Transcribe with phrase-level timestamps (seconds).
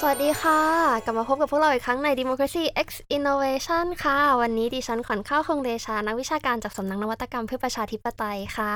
[0.00, 0.60] สวัสดีค่ะ
[1.04, 8.74] กลับมาพบกับพวกเราอีกครั้งใน Democracy X Innovation ค่ะ วันนี้ดิฉันขวัญข้าวคงเดชา นักวิชาการจากสำนักนวัตกรรมเพื่อประชาธิปไตยค่ะ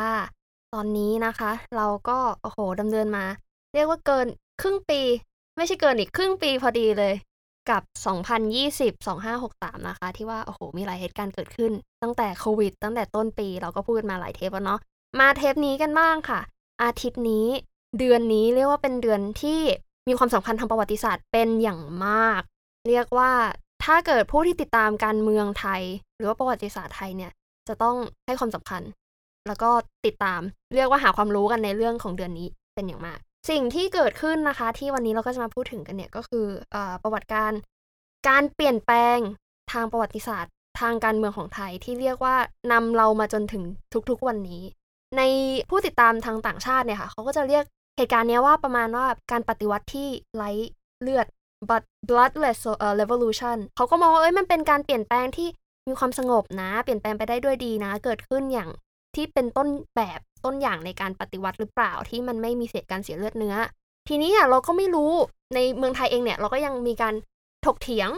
[0.75, 3.25] ตอนนี้นะคะ เราก็ โอ้โหดำเนินมา
[3.75, 4.27] เรียกว่าเกิน
[4.63, 5.01] ครึ่งปี
[5.57, 7.15] ไม่ใช่เกินอีกครึ่งปีพอดีเลย
[7.71, 7.83] กับ
[8.45, 8.93] 2020
[9.41, 11.73] 2563 นะคะ ที่ว่า โอ้โห มีหลายเหตุการณ์เกิดขึ้น
[12.03, 14.81] ตั้งแต่โควิด ตั้งแต่ต้นปี เราก็พูดกันมาหลายเทปแล้วเนาะ
[15.21, 16.41] มาเทปนี้กันบ้างค่ะ
[16.83, 17.47] อาทิตย์นี้
[17.99, 19.61] เดือนนี้เรียกว่าเป็นเดือนที่
[20.09, 22.43] มีความสำคัญทางประวัติศาสตร์เป็นอย่างมาก
[22.89, 23.33] เรียกว่า
[23.85, 25.83] ถ้าเกิดผู้ที่ติดตามการเมืองไทย
[26.17, 27.33] หรือว่าประวัติศาสตร์ไทยเนี่ย
[27.69, 28.83] จะต้องให้ความสำคัญ
[29.47, 29.71] แล้วก็
[30.07, 30.41] ติดตาม
[30.75, 33.19] เรียกว่าหาความรู้กันในเรื่องของเดือนนี้เป็นอย่างมาก
[33.51, 37.53] สิ่งที่เกิดขึ้นนะคะ ที่วันนี้เราก็จะมาพูดถึงกันเนี่ยก็คืออประวัติการ
[38.29, 39.19] การเปลี่ยนแปลง
[39.73, 42.37] ทางประวัติศาสตร์ ทางการเมืองของไทยที่เรียกว่า
[42.73, 43.63] นำเรามาจนถึง
[44.11, 44.63] ทุกๆวันนี้
[45.17, 45.23] ใน
[45.71, 47.65] ผู้ติดตามทางต่างชาติเนี่ยค่ะเขาก็จะเรียก
[47.97, 50.51] เหตุการณ์นี้ว่าประมาณว่าการปฏิวัติที่ไร้
[51.03, 51.27] เลือด
[51.69, 52.59] but bloodless
[53.01, 55.49] revolution เขาก็มองว่าเอ้ยมันเป็นการเปลี่ยนแปลงที่
[55.89, 58.71] มีความสงบนะ เปลี่ยนแปลงไปได้ด้วยดีนะ เกิดขึ้นอย่าง
[59.15, 63.57] ที่เป็นต้นแบบต้นอย่างในการปฏิวัติหรือเปล่าที่มันไม่มีเสียการเสียเลือดเนื้อ
[64.09, 65.13] ทีนี้อะเราก็ไม่รู้
[65.55, 67.15] ในเมืองไทยเองเนี่ย เราก็ยังมีการ
[67.67, 68.11] ถกเถียง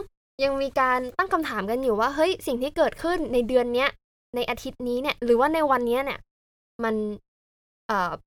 [0.43, 3.89] ยังมีการตั้งคำถามกันอยู่ว่าเฮ้ยสิ่งที่เกิดขึ้นในเดือนเนี้ย
[4.35, 6.19] ในอาทิตย์นี้เนี่ยหรือว่าในวันนี้เนี่ย
[6.83, 6.95] มัน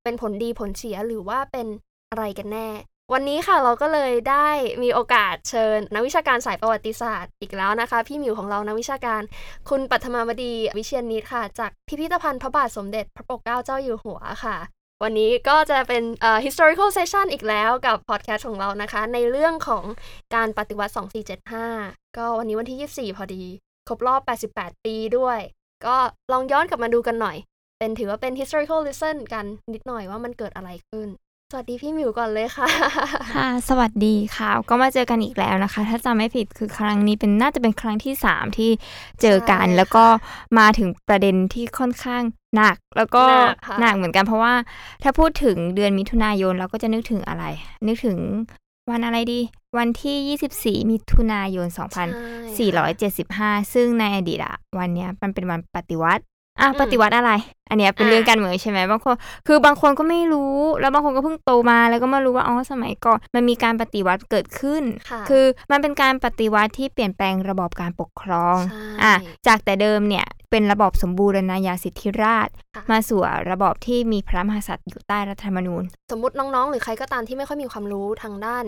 [0.02, 1.66] เป็นผลดีผลเสียหรือว่าเป็น
[2.10, 2.68] อะไรกันแน่
[3.12, 4.48] วันนี้ค่ะเราก็เลยได้
[4.82, 9.22] มีโอกาสเชิญนักวิชาการสายประวัติศาสตร์อีกแล้วนะคะ พี่หมิวของเรานักวิชาการ
[9.68, 14.56] คุณปัทมาวดีวิเชียนนิดค่ะ จากพิพิธภัณฑ์พระบาทสมเด็จพระปกเกล้าเจ้าอยู่หัวค่ะ
[15.02, 19.84] วันนี้ก็จะเป็น uh, historical session อีกแล้วกับพอดแคสต์ของเรานะคะ ในเรื่องของ
[20.34, 20.92] การปฏิวัติ
[21.54, 23.44] 2475 ก็วันนี้วันที่ 24 พอดี
[23.88, 24.20] ครบรอบ
[24.52, 25.38] 88 ปีด้วย
[25.86, 25.96] ก็
[26.32, 27.36] ลองย้อนกลับมาดูกันหน่อย
[27.78, 31.08] เป็นถือว่าเป็น historical lesson กันนิดหน่อยว่ามันเกิดอะไรขึ้น
[31.52, 32.68] สวัสดีพี่หมิวก่อนเลยค่ะ
[33.36, 38.70] ค่ะ สวัสดีค่ะ ก็มาเจอกันอีกแล้วนะคะ ถ้าจำไม่ผิดคือครั้งนี้เป็นน่าจะเป็นครั้งที่สามที่
[39.22, 40.04] เจอกันแล้วก็
[40.58, 42.22] มาถึงประเด็นที่ค่อนข้าง
[42.56, 43.24] หนักแล้วก็
[43.80, 44.54] หนักเหมือนกันเพราะว่า
[45.02, 47.44] ถ้าพูดถึงเดือนมิถุนายนเราก็จะนึกถึงอะไร
[47.86, 48.18] นึกถึง
[48.90, 49.40] วันอะไรดี
[49.78, 51.66] วันที่ 24 มิถุนายน
[52.90, 56.24] 2475 ซึ่งในอดีตอะวันนี้มันเป็นวันปฏิวัติ
[56.60, 57.32] อะปฏิวัติอะไร
[57.70, 59.14] อันเนี้ยเป็นเรื่องการเมืองใช่ไหมบางคน
[59.46, 64.82] คือบางคนก็ไม่รู้ แล้วบางคนก็เพิ่งโตมาแล้วก็มารู้ว่าอ๋อสมัยก่อนมันมีการปฏิวัติเกิดขึ้น
[65.28, 68.58] คือมันเป็นการปฏิวัติที่เปลี่ยนแปลงระบอบการปกครอง
[69.04, 69.14] อะ
[69.46, 72.48] จากแต่เดิมเนี่ยเป็นระบอบสมบูรณาญาสิทธิราช
[72.90, 78.64] มาสู่ระบอบที่มีพระมหากษัตริย์อยู่ใต้รัฐธรรมนูญ สมมติน้องๆ หรือใครก็ตามที่ไม่ค่อยมีความรู้ทางด้าน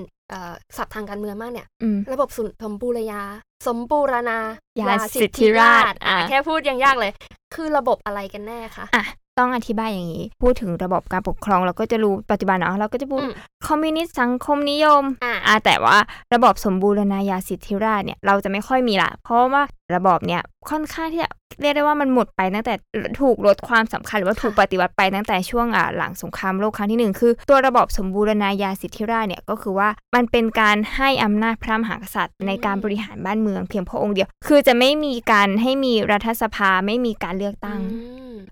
[0.76, 1.66] ศัพท์ทางการเมืองมากเนี่ย
[2.12, 2.28] ระบบ
[2.62, 3.22] สมบูรณา
[3.66, 4.38] สมบูรณา
[4.80, 5.92] ญาสิทธิราช
[6.28, 7.12] แค่พูดยังยากเลย
[7.54, 9.04] คือระบบอะไรกันแน่คะอะ
[9.38, 13.20] ต้องอธิบายอย่างนี้ พูดถึงระบบการปกครองเราก็จะรู้ปัจจุบันเนาะเราก็จะพูด
[13.66, 15.96] คอมมิวนิสต์สังคมนิยมอ่าแต่ว่า
[16.34, 19.62] ระบบสมบูรณาญาสิทธิราชเนี่ยเราจะไม่ค่อยมีละ เพราะว่า
[19.94, 22.74] ระบอบเนี่ยค่อนข้างที่จะเรียกได้ว่ามันหมดไปตั้งแต่
[23.20, 37.80] ถูกลดความสำคัญหรือว่าถูกปฏิวัติไปตั้งแต่ช่วงอ่าหลังสงครามโลกครั้งที่หนึ่งคือ ตัวระบอบสมบูรณาญาสิทธิราชเนี่ยก็คือว่ามันเป็นการให้อำนาจพระมหากษัตริย์ ในการบริหารบ้านเมืองเพียงพระองค์เดียว คือจะไม่มีการให้มีรัฐสภาไม่มีการเลือกตั้ง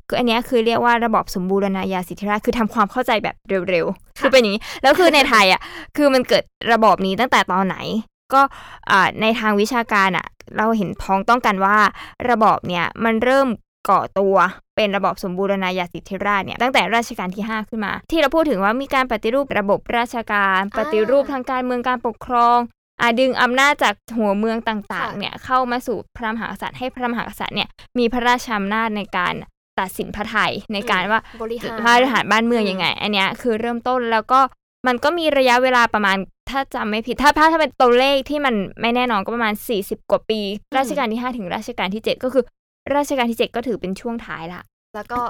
[0.09, 3.37] คืออันนี้คือเรียกว่าระบอบสมบูรณาญาสิทธิราชคือทำความเข้าใจแบบ
[3.71, 5.61] เร็วๆคือเป็นอย่างนี้แล้วคือในไทยอะ
[5.97, 7.77] คือมันเกิดระบอบนี้ตั้งแต่ตอนไหน
[8.35, 8.43] ก็
[9.23, 10.27] ในทางวิชาการอะ
[10.57, 11.79] เราเห็นพ้องต้องกันว่า
[12.31, 13.49] ระบอบเนี่ยมันเริ่ม
[13.89, 14.37] ก่อตัว
[14.77, 22.59] เป็นระบอบสมบูรณาญาสิทธิราชเนี่ยตั้งแต่รัชกาลที่ 5 ขึ้นมา ที่เราพูดถึงว่ามีการปฏิรูประบบราชการ ปฏิรูปทางการเมืองการปกครอง
[23.03, 27.69] อาดึงอำนาจจากหัวเมืองต่างๆเนี่ยเข้ามาสู่พระมหากษัตริย์ให้พระมหากษัตริย์เนี่ย
[27.99, 29.35] มีพระราชอำนาจในการ
[29.81, 34.41] ตัดสินพระไทยในการว่าบริหารบ้านเมืองยังไง อันเนี้ยคือเริ่มต้นแล้วก็
[34.87, 36.17] มันก็มีระยะเวลาประมาณ
[36.51, 40.41] ถ้าจำไม่ผิดถ้าถ้าเป็นตัวเลขที่มันไม่แน่นอนก็ประมาณ 40 กว่าปี
[40.77, 42.45] ราชการที่ 5 ถึงราชการที่ 7 ก็คือ
[42.97, 44.63] ราชการที่ 7 ก็ถือเป็นช่วงท้ายละ
[44.95, 45.21] แล้วก็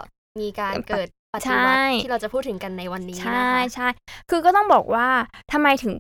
[0.41, 3.89] มีการเกิดปฏิวัติที่เราจะพูดถึงกันในวันนี้ใช่ใช่
[4.31, 5.07] คือก็ต้องบอกว่า
[5.53, 5.95] ทำไมถึง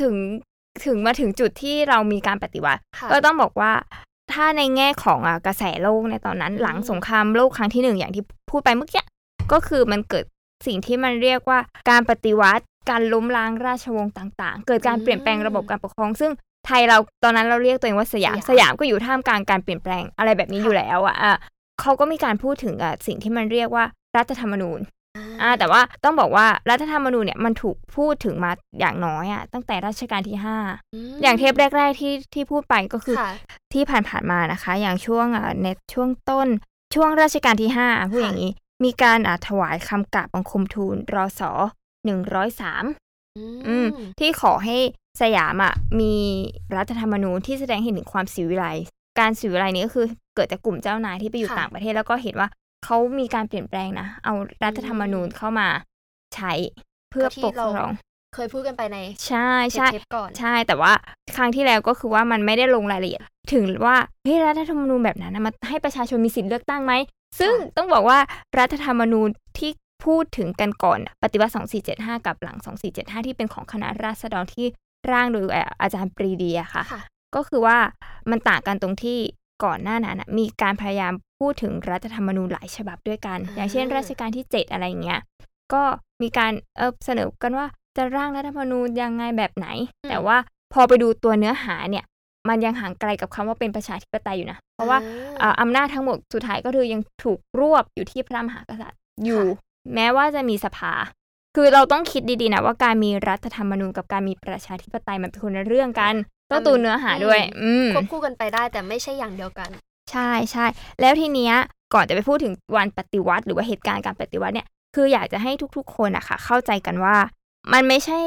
[0.00, 0.14] ถึง
[0.84, 2.80] ถึงมาถึงจุดที่เรามีการปฏิวัติ
[3.12, 3.72] ก็ต้องบอกว่า
[4.32, 9.02] ถ้าในแง่ของกระแสโลกในตอนนั้น หลังสงครามโลกครั้งที่หนึ่งอย่างที่พูดไปเมื่อกี้
[9.52, 10.24] ก็คือมันเกิด
[10.66, 11.58] สิ่งที่มันเรียกว่า
[11.90, 16.32] การปฏิวัติ การล้มล้างราชวงศ์ต่างๆ เกิดการเปลี่ยนแปลงระบบการปกครอง ซึ่ง
[16.66, 21.16] ไทยเราตอนนั้นเราเรียกตัวเองว่าสยามสยามก็อยู่ท่ามกลางการเปลี่ยนแปลงอะไรแบบนี้อยู่แล้วอะ
[21.80, 23.84] เขาก็มีการพูดถึงอะสิ่งที่มันเรียกว่า
[24.16, 24.80] รัฐธรรมนูญ
[25.42, 30.58] อ่าแต่ว่าต้องบอกว่ารัฐธรรมนูญเนี่ยมันถูกพูดถึงมาอย่างน้อยอะตั้งแต่รัชกาลที่ห้า
[31.22, 33.16] อย่างเทปแรก ๆที่ที่พูดไปก็คือ
[33.72, 36.48] ที่ผ่านๆมานะคะ อย่างช่วงอ่าในช่วงต้น
[36.94, 38.52] ช่วงรัชกาลที่ห้าพูดอย่างนี้
[38.84, 41.52] มีการอ่าถวายคำกราบบังคมทูลรอสอ
[42.06, 42.84] หนึ่งร้อยสาม
[44.20, 44.76] ที่ขอให้
[45.20, 46.14] สยามอะมี
[46.76, 48.66] รัฐธรรมนูญที่แสดงเห็นถึงความสิวิไล
[49.18, 52.48] การสิวิไลนี้ก็คือเกิดจากกลุ่มเจ้านายที่ไปอยู่ต่างประเทศแล้วก็เห็นว่า
[52.84, 55.68] เขามีการเปลี่ยนแปลงนะเอารัฐธรรมนูญเข้ามา
[56.34, 56.52] ใช้
[57.10, 57.92] เพื่อปกครอง
[58.34, 60.92] เคยพูดกันไปใน ใช่ใช่เทปก่อนใช่แต่ว่า
[61.36, 63.22] ครั้งที่แล้วก็คือว่ามันไม่ได้ลงรายละเอียด
[63.52, 66.92] ถึงว่าเฮ้ยรัฐธรรมนูญแบบนั้นนะมันให้ประชาชนมีสิทธิ์เลือกตั้งไหม
[67.38, 68.18] ซึ่งต้องบอกว่า
[68.58, 69.70] รัฐธรรมนูญที่
[70.04, 71.52] พูดถึงกันก่อนปฏิวัติ
[71.88, 72.56] 2475 กับหลัง
[72.92, 74.66] 2475 ที่เป็นของคณะราษฎรที่
[75.12, 75.44] ร่างโดย
[75.80, 77.02] อาจารย์ปรีดีอะค่ะค่ะ
[77.34, 77.78] ก็คือว่า
[78.30, 79.18] มันต่างกันตรงที่
[79.64, 85.20] ก่อนหน้านั้นนะมีการพยายามพูดถึงรัฐธรรมนูญหลายฉบับด้วยกันอ่าอย่างเช่นรัชกาลที่ 7 อะไรอย่างเงี้ย
[85.72, 85.82] ก็
[86.22, 87.66] มีการเออเสนอกันว่า
[87.96, 89.66] จะร่างรัฐธรรมนูญยังไงแบบไหน
[90.08, 90.36] แต่ว่า
[90.72, 92.04] พอไปดูตัวเนื้อหาเนี่ย
[92.48, 94.98] มันยังห่างไกลกับคำว่าเป็นประชาธิปไตยอยู่นะ เพราะว่า
[95.42, 100.92] อ่าอ่าอำนาจทั้งหมดสุดท้ายก็คือยังถูกรวบอยู่ที่พระมหากษัตริย์อยู่ค่ะ แม้ว่าจะมีสภา
[101.56, 106.14] คือเราต้องคิดดีๆนะว่าการมีรัฐธรรมนูญกับการมีประชาธิปไตยมันเป็นคนละเรื่องกัน
[106.50, 109.70] ต้องดูเนื้อหาด้วยอืมควบคู่กันไปได้แต่ไม่ใช่อย่างเดียวกัน
[110.10, 110.66] ใช่ใช่
[111.00, 111.54] แล้วทีเนี้ย
[111.94, 117.16] ก่อนจะไปพูดถึงวันปฏิวัติ หรือว่าเหตุการณ์การปฏิวัติเนี่ยคืออยากจะให้ทุกๆ คนอะค่ะเข้าใจกันว่า
[117.72, 118.20] มันไม่ใช่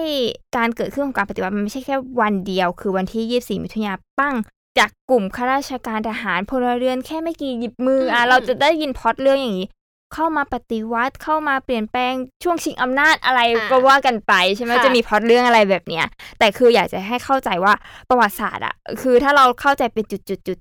[0.57, 4.35] การเกิดขึ้นของการปฏิวัติมันไม่ใช่แค่วันเดียว คือวันที่ 24 มิถุนายนปั้ง
[4.77, 9.67] จากกลุ่มข้าราชการทหารพลเรือนแค่ไม่กี่หยิบมืออะอืมเราจะได้ยินพล็อดเรื่องอย่างนี้
[10.13, 12.13] เข้ามาปฏิวัติเข้ามาเปลี่ยนแปลง
[12.43, 13.39] ช่วงชิงอำนาจอะไร
[13.71, 16.05] ก็ว่ากันไปใช่ไหมจะมีพล็อตเรื่องอะไรแบบเนี้ย
[16.39, 17.73] แต่คืออยากจะให้เข้าใจว่า
[18.09, 20.17] ประวัติศาสตร์อะคือถ้าเราเข้าใจเป็นจุ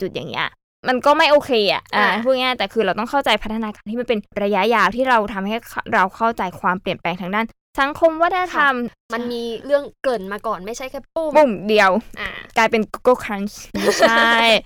[0.09, 0.49] ดๆๆๆอย่างเงี้ย
[0.89, 5.55] มันก็ไม่โอเคอะอ่าอ่าพูดง่ายๆแต่คือเราต้องเข้าใจพัฒนาการที่มันเป็นระยะยาวที่เราทำให้
[5.94, 7.47] เราเข้าใจความเปลี่ยนแปลงทางด้าน
[7.81, 8.75] สังคมวัฒนธรรม
[9.15, 11.91] มันมีเรื่องเกรินมาก่อนไม่ใช่แค่ปุ้มปุ่มเดียว
[12.21, 14.25] อ่ากลายเป็น Google Crunch ไม่ใช่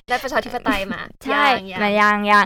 [0.08, 2.44] ได้ประชาธิปไตยมา ใช่อย่างอย่างมายังยัง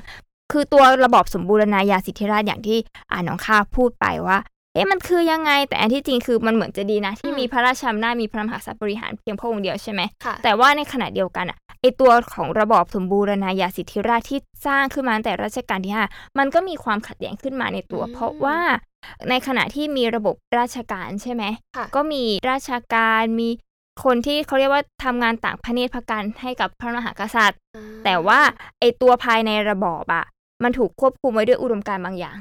[0.53, 2.79] คือตัวระบอบสมบูรณาญาสิทธิราชย์อย่างที่
[3.11, 4.39] อ่าน้องข้าพูดไปว่า
[4.75, 16.05] เอ๊ะมันคือยังไง แต่อันที่จริงคือมันเหมือนจะดีนะ ที่มีพระราชอำนาจมีพระมหากษัตริย์บริหารเพียงพระองค์เดียวใช่ไหมค่ะแต่ว่าในขณะเดียวกันอะไอตัวของระบอบสมบูรณาญาสิทธิราชย์ที่สร้างขึ้นมาตั้งแต่รัชกาลที่ห้า
[16.39, 18.59] มันก็มีความขัดแย้งขึ้นมาในตัวอืมเพราะว่า
[19.31, 21.45] ในขณะที่มีระบบราชการใช่ไหม
[21.77, 23.49] ค่ะก็มีราชการมี
[24.05, 28.41] คนที่เขาเรียกว่าทำงานต่างพระเนตรพระกันให้กับพระมหากษัตริย์อ่แต่ว่า
[28.81, 30.25] ไอตัวภายในระบอบอะ
[30.63, 32.37] มันถูกควบคุมไว้ด้วยอุดมการณ์บางอย่าง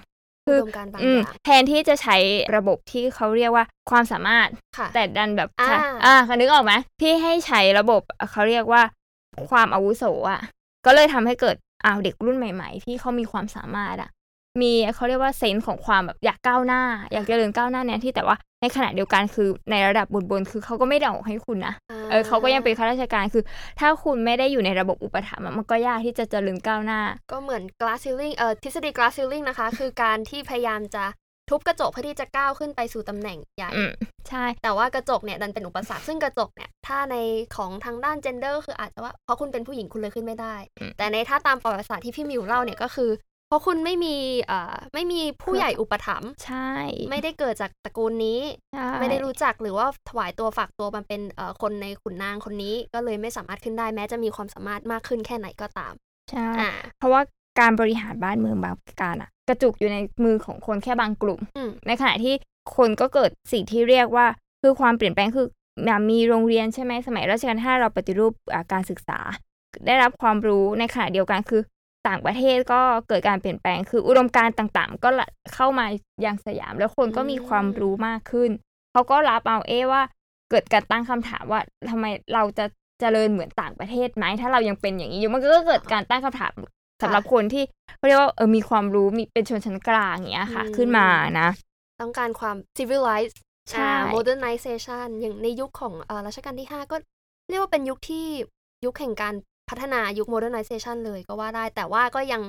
[0.46, 2.18] คือุอดมการณ์บางอือมย่างแทนที่จะใช้
[2.56, 4.48] ระบบที่เขาเรียกว่าความสามารถ
[4.78, 8.02] ค่ะแต่ดันแบบอ่าใช่อ่าคันนึกออกไหมที่ให้ใช้ระบบ
[8.32, 8.82] เขาเรียกว่า
[9.50, 10.42] ความอาวุโสอะ
[10.86, 14.10] ก็เลยทำให้เกิดอ้าวเด็กรุ่นใหม่ ๆ ที่เขามีความสามารถอะ
[14.62, 16.82] มีเขาเรียกว่าเซนส์ของความแบบอยากก้าวหน้า
[17.12, 21.74] อยากเจริญก้าวหน้าเนี่ยที่แต่ว่าในขณะเดียวกันคือในระดับบนๆคือเขาก็ไม่ได้ออกให้คุณนะ
[22.12, 23.44] เออเขาก็ยังเป็นข้าราชการคือ
[23.80, 31.06] ถ้าคุณไม่ได้อยู่ในระบบอุปถัมภ์อะมันก็ยากที่จะเจริญก้าวหน้า ก็เหมือน glass ceiling เอ่อทฤษฎี glass ceiling นะคะ คือการที่พยายามจะ
[31.50, 33.92] ทุบกระจกเพื่อที่จะก้าวขึ้นไปสู่ตำแหน่งใหญ่อืม
[34.30, 37.16] ใช่ แต่ว่ากระจกเนี่ยดันเป็นอุปสรรคซึ่งกระจกเนี่ยถ้าใน
[37.56, 43.10] ของทางด้าน gender คืออาจจะว่าเพราะคุณเป็นผู้หญิงคุณเลยขึ้นไม่ได้อืมแต่ในถ้าตามประวัติศาสตร์ที่พี่มิวเล่าเนี่ยก็คือ
[43.48, 44.16] เพราะคุณไม่มี
[44.48, 46.70] เอ่อไม่มีผู้ใหญ่อุปถัมภ์ใช่
[47.10, 48.40] ไม่ได้เกิดจากตระกูลนี้
[48.74, 55.94] ใช่ไม่ได้รู้จักหรือว่าถวายตัวฝากตัวมาเป็นเอ่อคนในขุนนางคนนี้ ก็เลยไม่สามารถขึ้นได้แม้จะมีความสามารถมากขึ้นแค่ไหนก็ตาม
[56.32, 57.22] ใช่อ่าเพราะว่า
[57.60, 62.36] การบริหารบ้านเมืองบางการอะกระจุกอยู่ในมือของคนแค่บางกลุ่มอืมในขณะที่
[62.78, 64.28] คนก็เกิดสิ่งที่เรียกว่า
[64.62, 65.48] คือความเปลี่ยนแปลงคือ
[65.88, 69.20] อะมีโรงเรียนใช่ไหมสมัยรัชกาลที่ห้าเราปฏิรูปอะการศึกษา
[69.86, 71.62] ได้รับความรู้ในขณะเดียวกันคือ
[72.08, 75.86] ต่างประเทศก็เกิดการเปลี่ยนแปลง คืออุดมการณ์ต่างๆ ก็ละเข้ามา
[76.26, 78.50] ยังสยาม แล้วคนก็มีความรู้มากขึ้น
[78.92, 80.02] เขาก็รับเอาเอะว่า
[80.52, 82.66] เกิดการตั้งคำถามว่าทำไมเราจะ
[83.00, 86.54] เจริญเหมือนต่างประเทศไหมถ้าเรายังเป็นอย่างนี้อยู่มันก็เกิดการตั้งคำถาม
[87.02, 87.64] สำหรับคนที่
[87.98, 91.08] เขาเรียกว่าเออมีความรู้มีเป็นชนชั้นกลางอย่างเงี้ยค่ะอืมขึ้นมา
[91.40, 91.50] นะ
[92.02, 93.36] ต้องการความ civilized
[93.72, 96.96] ใช่อ่า modernization อย่างในยุคของเอ่อรัชกาลที่ 5 ก็
[97.50, 98.26] เรียกว่าเป็นยุคที่
[98.86, 99.34] ยุคแห่งการ
[99.70, 102.42] พัฒนายุค modernization เลยก็ว่าได้ แต่ว่าก็ยัง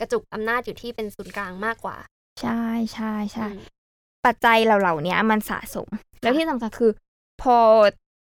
[0.00, 1.96] กระจุกอำนาจอยู่ที่เป็นศูนย์กลางมากกว่า
[2.40, 2.62] ใช่
[2.94, 3.58] ใช่ใช่อืม
[4.26, 5.88] ปัจจัยเหล่าๆเนี้ยมันสะสม
[6.22, 6.90] แล้วที่สำคัญคือ
[7.42, 7.56] พอ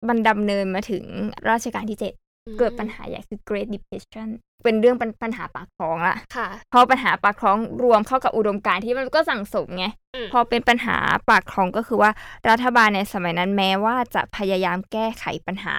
[0.08, 1.04] มันดำเนินมาถึง
[1.50, 2.12] รัชกาลที่เจ็ด
[2.58, 4.28] เกิดปัญหาใหญ่คือ Great Depression
[4.64, 10.96] เป็นเรื่องปัญปัญหาปากท้องละค่ะพอปัญหาปากท้องรวมเข้ากับอุดมการณ์ที่มันก็สั่งสมไงอืมพอเป็นปัญหา
[11.28, 12.10] ปากท้องก็คือว่า
[12.48, 15.76] รัฐบาลในสมัยนั้นแม้ว่าจะพยายามแก้ไขปัญหา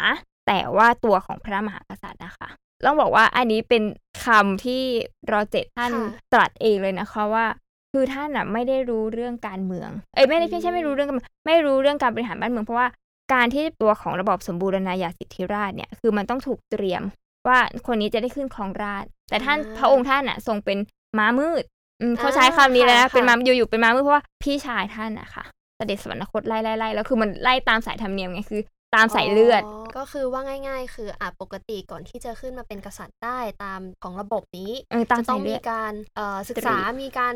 [0.48, 2.48] แต่ว่าตัวของพระมหากษัตริย์นะคะ
[2.86, 3.84] ต้องบอกว่าอันนี้เป็น
[4.26, 4.84] คำที่
[5.32, 7.46] รอเจ็ดท่านค่ะตรัสเองเลยนะคะว่า
[7.92, 12.88] คือท่านอะไม่ได้รู้เรื่องการเมือง เอ้ยไม่ได้ไม่ใช่ไม่รู้เรื่องการเมืองไม่รู้เรื่องการบริหารบ้านเมืองเพราะว่า
[13.34, 17.04] การที่ตัวของระบอบสมบูรณาญาสิทธิราชย์เนี่ยคือมันต้องถูกเตรียม
[17.48, 20.78] ว่าคนนี้จะได้ขึ้นครองราชย์แต่ท่านอ่าพระองค์ท่านอะทรงเป็น
[21.18, 21.64] ม้ามืด
[22.02, 25.44] อืมเขาอ่าใช้คำนี้เลยนะค่ะเป็นม้าอยู่ๆเป็นม้ามืดเพราะว่าพี่ชายท่านอะค่ะ
[25.78, 28.62] เสด็จสวรรคตไล่ไล่ไล่แล้วคือมันไล่ตามสายธรรมเนียมไงคือ
[28.96, 29.64] ตามสายเลือด
[29.98, 37.36] ก็คือว่าง่าย ๆ คืออะปกติก่อนที่จะขึ้นมาเป็นกษัตริย์ได้ตามของระบบนี้เออตามจะต้สาอยงเลืมีอดการเอ่อศึกษามีการ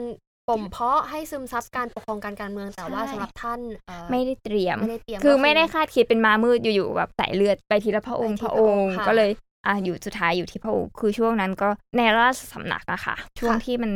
[0.50, 9.30] บ่มเพาะให้ซึมซับการปกครองการการเมืองแต่ว่าใช่สำหรับท่านเอ่อไม่ได้เตรียมไม่ได้เตรียม คือก็ไม่ได้คาดคิดเป็นมามืดอยู่ๆแบบสายเลือดไปทีละพระองค์ไปทีพละระองค์องค์ค่ะก็เลย
[9.68, 13.92] อะอยู่สุดท้ายอยู่ที่พระองค์คือช่วงนั้นก็ในราชสำนักอะค่ะ ช่วงที่มัน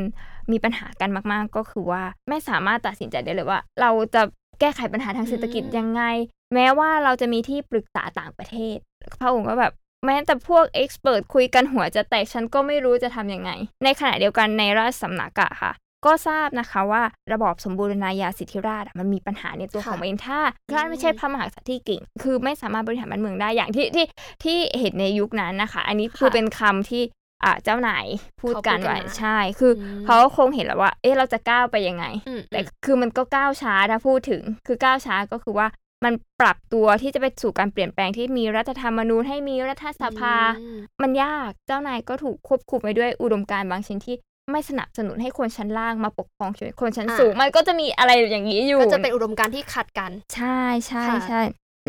[0.52, 4.22] มีปัญหากันมาก ๆ ก็คือว่าไม่สามารถตัดสินใจได้เลยว่า เราจะ
[4.60, 6.04] แก้ไขปัญหาทางเศรษฐกิจยังไง
[6.54, 8.78] แม้ว่าเราจะมีที่ปรึกษาต่างประเทศ
[9.20, 9.74] พระองค์ก็แบบ
[10.06, 13.52] แม้แต่พวกเอ็กซ์เพรสคุยกันหัวจะแตกฉันก็ไม่รู้จะทำยังไง
[13.84, 15.72] ในขณะเดียวกันในราชสำนักอะค่ะ
[16.06, 17.04] ก็ทราบนะคะว่า
[17.34, 20.40] ระบอบสมบูรณาญาสิทธิราชอะมันมีปัญหาในตัวของค่ะเองถ้า
[20.72, 24.06] ท่านไม่ใช่พระมหากษัตริย์ที่เก่ง คือไม่สามารถบริหารบ้านเมืองได้อย่างที่ที่
[24.44, 27.04] ที่เห็นในยุคนั้นนะคะ อันนี้คือค่ะเป็นคำที่
[27.44, 28.06] อ่าเจ้านาย
[28.42, 35.68] พูดกันเขาพูดกันไว้นะใช่ คืออมเขาก็คงเห็นแล้วว่า เอ๊ะเราจะก้าวไปยังไงอืมแต่คือมันก็ก้าวช้าถ้าพูดถึง คือก้าวช้าก็คือว่า
[36.06, 44.16] มันปรับตัวที่จะไปสู่การเปลี่ยนแปลงที่มีรัฐธรรมนูญให้มีรัฐสภาอืมมันยากเจ้านายก็ถูกควบคุมไปด้วยอุดมการณ์บางชิ้นที่
[44.52, 51.42] ไม่สนับสนุนให้คนชั้นล่างมาปกครองชีวิตคนชั้นอะสูง มันก็จะมีอะไรอย่างนี้อยู่ ก็จะเป็นอุดมการณ์ที่ขัดกัน ใช่ใช่ค่ะใช่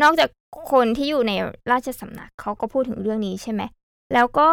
[0.03, 0.29] นอกจาก
[0.71, 1.33] คนที่อยู่ใน
[1.71, 3.61] ราชสำนักเขาก็พูดถึงเรื่องนี้ใช่ไหม
[4.13, 4.49] แล้วก็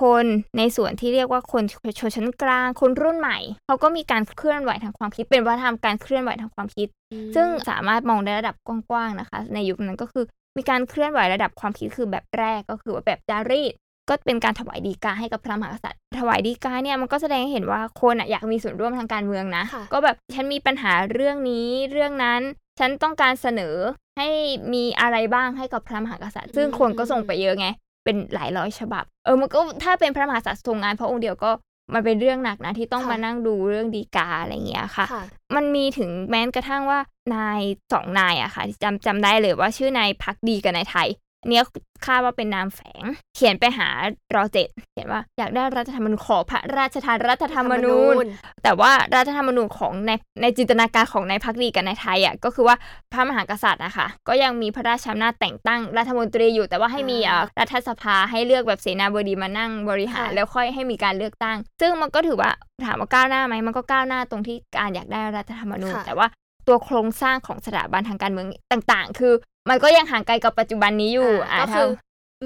[0.00, 0.24] คน
[0.58, 1.62] ในส่วนที่เรียกว่าคน
[1.98, 6.88] ชนชั้นกลาง คนรุ่นใหม่เขาก็มีการเคลื่อนไหวทางความคิดเป็นวัฒนธรรมการเคลื่อนไหวทางความคิด
[7.34, 10.24] ซึ่งสามารถมองในระดับกว้างๆนะคะ ในยุคนั้นก็คือ
[10.56, 13.72] มีการเคลื่อนไหวระดับความคิดคือแบบแรกก็คือว่าแบบจารีต
[14.08, 22.40] ก็เป็นการถวายดีกาให้กับพระมหากษัตริย์ ถวายดีกาเนี่ยมันก็แสดงให้เห็นว่าคนอะอยากมีส่วนร่วมทางการเมืองนะค่ะก็แบบฉันมีปัญหาเรื่องนี้เรื่องนั้น
[22.78, 23.76] ฉันต้องการเสนอ
[24.18, 24.28] ให้
[24.74, 27.66] มีอะไรบ้างให้กับพระมหากษัตริย์ ซึ่งคนก็ส่งไปเยอะไง
[28.04, 31.50] เป็นหลายร้อยฉบับ เออมันก็ถ้าเป็นพระมหากษัตริย์ทรงงานพระองค์เดียวก็
[31.94, 35.24] มันเป็นเรื่องหนักนะที่ต้องค่ะมานั่งดูเรื่องดีกาอะไรอย่างเงี้ยค่ะค่ะ
[35.56, 37.00] มันมีถึงแม้กระทั่งว่า
[37.34, 37.60] นาย
[37.92, 41.64] สองนายอะค่ะที่จำจำได้เลยว่าชื่อนายพักดีกับนายไทยอัน เนี้ย
[42.06, 43.04] คาดว่าเป็นนามแฝง
[43.36, 43.88] เขียนไปหา
[44.34, 48.24] รอเจ็ดเขียนว่าอยากได้รัฐธรรมนูญขอพระราชทานรัฐธรรมนูญ
[48.64, 52.76] แต่ว่ารัฐธรรมนูญของในในจินตนาการของนายพักดีกับนายไทยอะก็คือว่า
[53.12, 62.50] พระมหากษัตริย์นะคะก็ยังมีพระราชอำนาจแต่งตั้งรัฐมนตรีอยู่ แต่ว่าให้มีอ่าเอ่อรัฐสภาให้เลือกแบบเสนาบดีมานั่งบริหารค่ะแล้วค่อยให้มีการเลือกตั้ง ซึ่งมันก็ถือว่า
[62.84, 66.26] ถามว่าก้าวหน้าไหมมันก็ก้าวหน้าตรงที่การอยากได้รัฐธรรมนูญค่ะแต่ว่า
[66.66, 69.32] ตัวโครงสร้างของสถาบันทางการเมืองต่าง ๆ คือ
[69.68, 71.88] มันก็ยังห่างไกลกับปัจจุบันนี้อยู่อ่าอ่าก็ถ้าคือ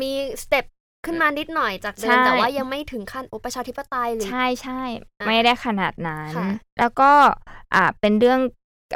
[0.02, 0.64] มีสเต็ป
[1.04, 4.80] ขึ้นมานิดหน่อยจากเดิใช่มแต่ว่ายังไม่ถึงขั้นอุปชาธิปไตยหรือใช่ใช่
[5.18, 7.10] อะไม่ได้ขนาดนั้นค่ะแล้วก็
[7.74, 8.40] อ่าเป็นเรื่อง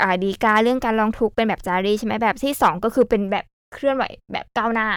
[0.03, 4.89] อ่าดีกาเรื่องการร้องทุกข์เป็นแบบจารีตใช่ไหมแบบที่สองก็คือเป็นแบบเคลื่อนไหวแบบก้าวหน้า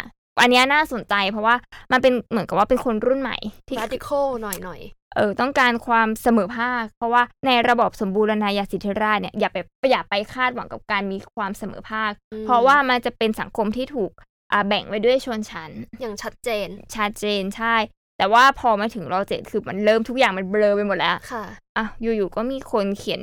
[0.42, 1.56] อันเนี้ยน่าสนใจเพราะว่า
[1.92, 3.38] มันเป็นเหมือนกับว่าเป็นคนรุ่นใหม่
[3.68, 4.82] ที่ radical หน่อยหน่อย
[5.16, 9.58] เออต้องการความเสมอภาค เพราะว่าในระบอบสมบูรณาญาสิทธิราชย์เนี่ยอย่าไป
[9.92, 14.12] อย่าไปคาดหวังกับการมีความเสมอภาคอืมเพราะว่ามันจะเป็นสังคมที่ถูก
[14.52, 15.72] อ่าแบ่งไว้ด้วยชนชั้น
[16.02, 17.76] อย่างชัดเจน ชัดเจนใช่
[18.18, 21.44] แต่ว่าพอมาถึงรอเจ็ดคือมันเริ่มทุกอย่างมันเบลอไปหมดแล้วค่ะ
[21.78, 23.22] อะอยู่ๆก็มีคนเขียน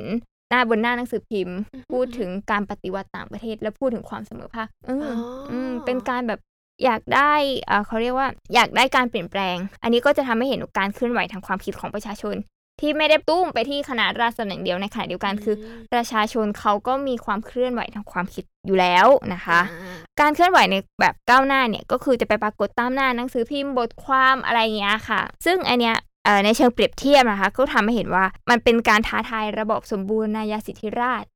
[0.49, 5.15] หน้าบนหน้าหนังสือพิมพ์อือฮึพูดถึงการปฏิวัติต่างประเทศ แล้วพูดถึงความเสมอภาคเอออ๋อ
[5.51, 6.39] อืมเป็นการแบบ
[6.83, 7.33] อยากได้
[7.69, 12.35] อ่าเขาเรียกว่าอยากได้การเปลี่ยนแปลง อันนี้ก็จะทำให้เห็นการเคลื่อนไหวทางความคิดของประชาชน
[12.81, 25.95] ที่ไม่ได้ตุ้มไปที่คณะราษฎรอย่างเดียวในขณะเดียวกันคือมประชาชนเขาก็มีความเคลื่อนไหวทางความคิดอยู่แล้วนะคะอ่าการเคลื่อนไหวในแบบก้าวหน้าเนี่ยก็คือจะไปปรากฏตามหน้าหนังสือพิมพ์บทความอะไรเงี้ยค่ะ ซึ่งอันเนี้ย
[26.25, 31.29] เอ่อในเชิงเปรียบเทียบนะคะ ก็ทำให้เห็นว่ามันเป็นการท้าทายระบอบสมบูรณาญาสิทธิราชย์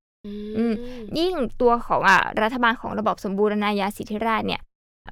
[0.58, 0.74] อืม
[1.20, 4.62] ยิ่งตัวของอะรัฐบาลของระบอบสมบูรณาญาสิทธิราชย์เนี่ย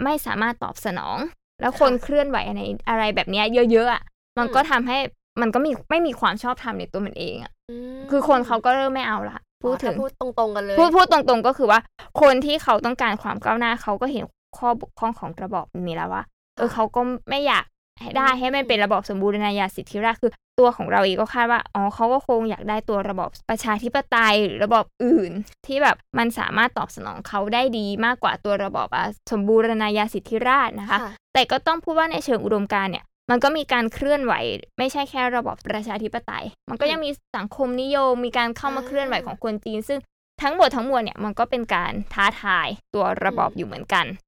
[0.03, 1.17] ไม่สามารถตอบสนอง
[1.61, 4.03] แล้วคนเคลื่อนไหวในอะไรแบบเนี้ยเยอะๆอะ
[4.37, 4.97] มันก็ทำให้
[5.41, 7.51] มันก็มีไม่มีความชอบธรรมในตัวมันเองอะ
[7.97, 11.79] มคือคนเขาก็เริ่มไม่เอาละพูดถึงอ๋อถ้าพูดตรงๆกันเลยพูดพูดตรงๆก็คือว่า
[12.21, 14.23] คนที่เขาต้องการความก้าวหน้าเขาก็เห็น
[14.57, 16.23] ข้อบกพร่องของระบอบนี้แล้วว่า
[16.57, 17.65] เออเขาก็ไม่อยาก
[18.01, 25.31] ให้ได้ให้มันเป็นระบอบสมบูรณาญาสิทธิราชย์คือตัวของเราเองก็คาดว่าอ๋อเขาก็คงอยากได้ตัวระบอบประชาธิปไตยหรือระบอบอื่น
[25.67, 34.33] ที่แบบมันสามารถตอบสนองเขาได้ดีมากกว่าตัวระบอบอะสมบูรณาญาสิทธิราชย์นะคะค่ะแต่ก็ต้องพูดว่าในเชิงอุดมการณ์เนี่ยมันก็มีการเคลื่อนไหว
[34.77, 39.99] ไม่ใช่แค่ระบอบประชาธิปไตย มันก็ยังมีสังคมนิยมมีการเข้ามาอ่าเคลื่อนไหวของคนจีน ซึ่ง
[40.41, 44.22] ทั้งหมดทั้งมวลเนี่ยมันก็เป็นการท้าทายตัวระบอบอืมอยู่เหมือนกันอืม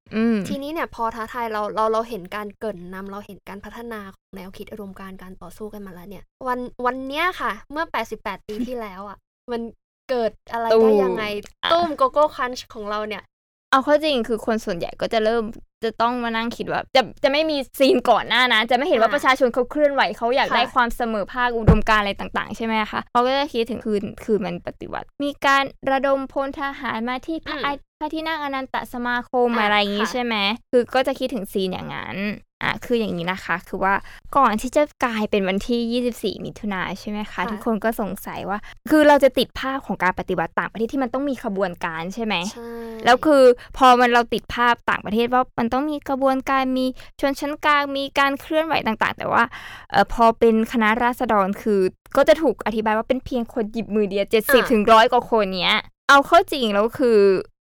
[0.47, 7.85] ทีนี้เนี่ยพอท้าทายเราเราเราเห็นการเกริดนำเราเห็นการพัฒนาของแนวคิดอุดมการณ์การต่อสู้กันมาแล้วเนี่ย วันวันเนี้ยค่ะ เมื่อ
[8.17, 9.17] 88 ปีที่แล้วอะ
[9.51, 9.61] มัน
[10.09, 11.23] เกิดอะไรตูได้มยังไง
[11.63, 13.23] อะตุ้มโกโก้คันช์ของเราเนี่ย
[13.71, 15.43] เอาเข้าจริงคือคนส่วนใหญ่ก็จะเริ่ม
[15.83, 30.35] จะต้องมานั่งคิดว่า จะจะไม่มีซีนก่อนหน้านะ จะไม่เห็นว่าอ่าประชาชนเขาเคลื่อนไหวเขาอยากค่ะได้ความเสมอภาคอุดมการณ์อะไรต่าง ๆ ใช่ไหมคะเขาก็จะคิดถึงคืนคืนมันปฏิวัติ มีการระดมพลทหารมาที่ภาค พระที่นั่งอนันตสมาคมอะอะไรอย่างงี้ค่ะใช่ไหม
[30.71, 32.17] คือก็จะคิดถึงซีนอย่างนั้น
[32.63, 33.93] อะคืออย่างนี้นะคะ คือว่า
[34.37, 38.59] ก่อนที่จะกลายเป็นวันที่ 24 มิถุนาใช่ไหมคะค่ะทุกคนก็สงสัยว่า
[38.89, 42.69] คือเราจะติดภาพของการปฏิบัติต่างประเทศที่มันต้องมีขบวนการใช่ไหมใช่
[43.05, 43.43] แล้วคือ
[43.77, 46.85] พอมันเราติดภาพต่างประเทศว่ามันต้องมีกระบวนการมี
[47.19, 49.43] ชนชั้นกลางมีการเคลื่อนไหวต่างๆ แต่ว่า
[49.91, 51.79] เออพอเป็นคณะราษฎรคือ
[52.17, 55.77] ก็จะถูกอธิบายว่าเป็นเพียงคนหยิบมือเดียวเจ็ดสิบถึงร้อยกว่าคนเนี้ย
[56.09, 57.19] เอาเข้าจริงแล้วคือ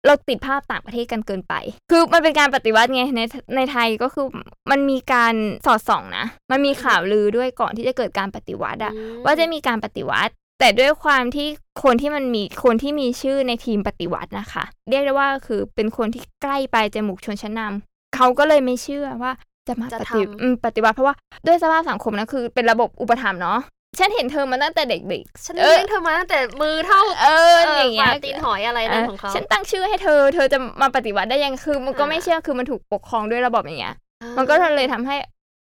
[0.05, 1.53] เราติดภาพต่างประเทศกันเกินไป
[1.91, 3.21] คือมันเป็นการปฏิวัติไงใน
[3.55, 4.27] ในไทยก็คือ
[4.71, 5.33] มันมีการ
[5.65, 11.47] สอดส่องนะ มันมีข่าวลือด้วยก่อนที่จะเกิดการปฏิวัติอะอืมว่าจะมีการปฏิวัติ แต่ด้วยความที่
[11.83, 19.31] คนที่มันมีคนที่มีชื่อในทีมปฏิวัตินะคะ เรียกได้ว่าคือเป็นคนที่ใกล้ไปลายจมูกชนชั้นนำเขาก็เลยไม่เชื่อว่า
[19.67, 21.15] จะมาจะปฏิทำอืมปฏิวัติเพราะว่า
[21.45, 23.59] ด้วยสภาพสังคมนะคือเป็นระบบอุปถัมภ์เนาะ
[23.97, 33.95] ฉันเห็นเธอมาตั้งแต่เด็กฉันเออเลี้ยงเธอมาตั้งแต่มือเท่าๆเอออย่างเงี้ยปลตีนหอยอะไรนั่นของเขา ฉันตั้งชื่อให้เธอ เธอจะมาปฏิวัติได้ยัง คือมันก็อ่าไม่เชื่อ คือมันถูกปกครองด้วยระบบอย่างเงี้ย
[34.37, 35.15] มันก็เลยทำให้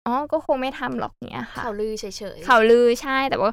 [0.07, 2.05] อ๋อ ก็คงไม่ทำหรอกเนี้ยค่ะ ข่าวลือเฉ
[2.35, 3.51] ยๆ ข่าวลือใช่ แต่ว่า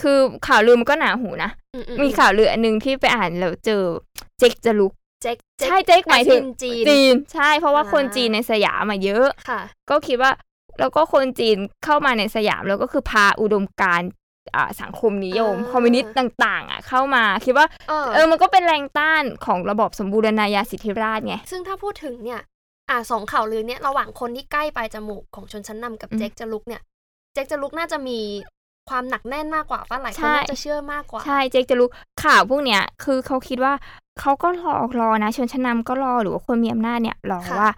[0.00, 3.82] คือข่าวลือมันก็หนาหูนะอือืมีข่าวลืออันหนึ่งที่ไปอ่านแล้วเจอ
[4.38, 5.36] เจ๊กจะลุกเจ๊ก
[5.66, 9.60] ใช่เจ๊กหมายถึงแอซินจีนจีน ใช่เพราะว่าอ่าคนจีนในสยามมาเยอะค่ะ
[9.90, 10.30] ก็คิดว่า
[10.80, 14.10] แล้วก็คนจีนเข้ามาในสยามแล้วก็คือพาอุดมการณ์
[14.56, 22.40] อ่าสังคมนิยมอ่าคอมมิวนิสต์ต่างๆ อะ เข้ามาคิดว่าเออเออมันก็เป็นแรงต้านของระบอบสมบูรณาญาสิทธิราชย์ไง ซึ่งถ้าพูดถึงเนี่ย
[22.90, 26.82] อ่าสองข่าวลือเนี่ยระหว่างคนที่ใกล้ปลายจมูกของชนชั้นนำกับอืมเจ๊กจะลุกเนี่ย
[27.34, 28.18] เจ๊กจะลุกน่าจะมี
[28.90, 31.88] ความหนักแน่นมากกว่าป้าหลายคใช่นน่าจะเชื่อมากกว่า ใช่เจ๊กจะรู้
[32.24, 33.72] ข่าวพวกเนี้ยคือเขาคิดว่า
[34.20, 37.70] เขาก็รอรอนะ ชนชั้นนำก็รอหรือว่าคนมีอำนาจเนี่ยรอค่ะว่า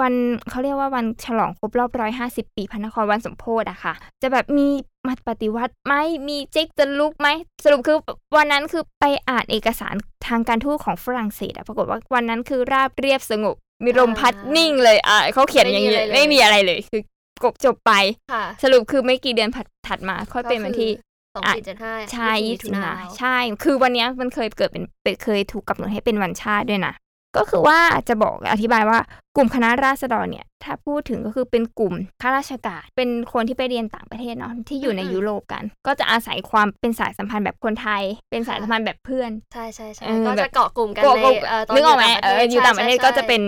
[0.00, 0.12] วัน
[0.50, 4.68] เขาเรียกว่าวันฉลองครบรอบร้อยห้าสิบปีพระนครวันสมโพธิอะค่ะ จะแบบมี
[5.06, 5.94] มาปฏิวัติไหม
[6.28, 7.28] มีเจ๊กจะลุกไหม
[7.64, 7.98] สรุปคือ
[8.36, 9.94] วันนั้นคือไปอ่านเอกสาร
[10.26, 17.02] ทางการทูตของฝรั่งเศสอะปรากฏว่าวันนั้นคือราบเรียบสงบ มีลมพัดอ่านิ่นิ่งเลยอะเขาเขียนอย่างนี้ไม่มีอะไรเลยไม่มีอะไรเลยคือ
[17.44, 17.92] กบจบไป
[18.32, 19.50] ค่ะสรุปคือไม่กี่เดือน
[19.88, 20.92] ถัดมา ค่อยเป็นวันที่ส
[21.38, 26.94] องอะสี่เจ็ดห้าใช่ยี่ยี่สิสิบบมิถุนานาใช่ คือวันเนี้ยมันเคยเกิดเป็นเป็นเคยถูกกำหนดให้เป็นวันชาติด้วยนะ
[27.36, 28.98] ก็คือว่าจะบอกอธิบายว่า
[29.36, 43.42] กลุ่มคณะราษฎรเนี่ย ถ้าพูดถึงก็คือเป็นกลุ่มข้าราชการ เป็นคนที่ไปเรียนต่างประเทศเนาะที่อยู่ในยุโรปกัน ก็จะอาศัยความเป็นสายสัมพันธ์แบบคนไทย เป็นสายสัมพันธ์แบบเพื่อน ใช่ใช่ใช่เออก็แบจะบเกาะกลุ่มกันก็ในก็เอ่อตอนนึกออกไหมเอออยู่ใช่ต่างประเทศใช่ก็จะเป็น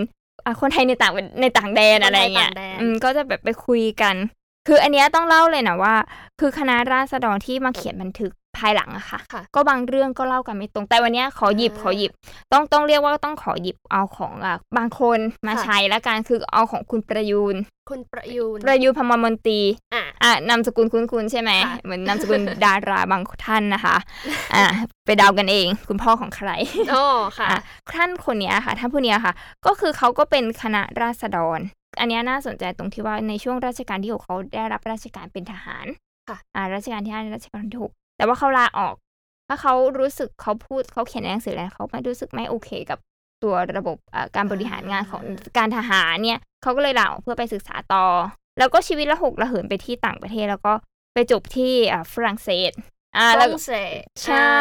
[0.45, 4.15] อะคนไทยในต่างในต่างแดนคนไทยอะไรเงี้ยต่างแดนอืมก็จะแบบไปคุยกัน
[4.73, 5.95] คืออันเนี้ยต้องเล่าเลยนะว่า
[6.41, 12.13] คือคณะราษฎรที่มาเขียนบันทึกภายหลังอะค่ะค่ะก็บางเรื่องก็เล่ากันไม่ตรง แต่วันเนี้ยขอหยิบอ่าขอหยิบ
[12.53, 17.57] ต้องต้องเรียกว่าต้องขอหยิบเอาของอะบางคนมาค่ะใช้ละกันคือเอาของคุณประยูน
[17.91, 19.61] คุณประยูน ประยูนพมรมนตรี
[19.95, 23.97] อะอะนามสกุลคุ้นๆใช่ไหมค่ะเหมือนนามสกุลดาราบางท่านนะคะ
[24.55, 24.65] อะ
[25.07, 26.51] ไปเดากันเอง คุณพ่อของใคร
[26.91, 27.05] โอ้
[27.39, 27.61] ค่ะอะ
[27.97, 29.33] ท่านคนเนี้ยค่ะ ท่านผู้เนี้ยค่ะ
[29.67, 31.61] ก็คือเขาก็เป็นคณะราษฎร
[31.99, 35.87] อันเนี้ยน่าสนใจตรงที่ว่าในช่วงราชการที่หกเขาได้รับราชการเป็นทหาร
[36.29, 38.95] ค่ะอ่าราชการที่ห้าราชการที่หกแต่ว่าเขาลาออก
[39.49, 42.99] ถ้าเขารู้สึกเขาพูดเขาเขียนในหนังสือแล้วเขาไม่รู้สึกไม่โอเคกับ
[43.43, 45.23] ตัวระบบอ่าการบริหารงานของ
[45.59, 48.07] การทหารเนี่ยเขาก็เลยลาออกเพื่อไปศึกษาต่อ
[48.59, 50.73] แล้วก็ชีวิตละหกระเหินไปที่ต่างประเทศแล้วก็
[51.15, 52.73] ไปจบที่อ่าฝรั่งเศส
[53.17, 54.61] อ่าฝแล้วรั่งเศสใช่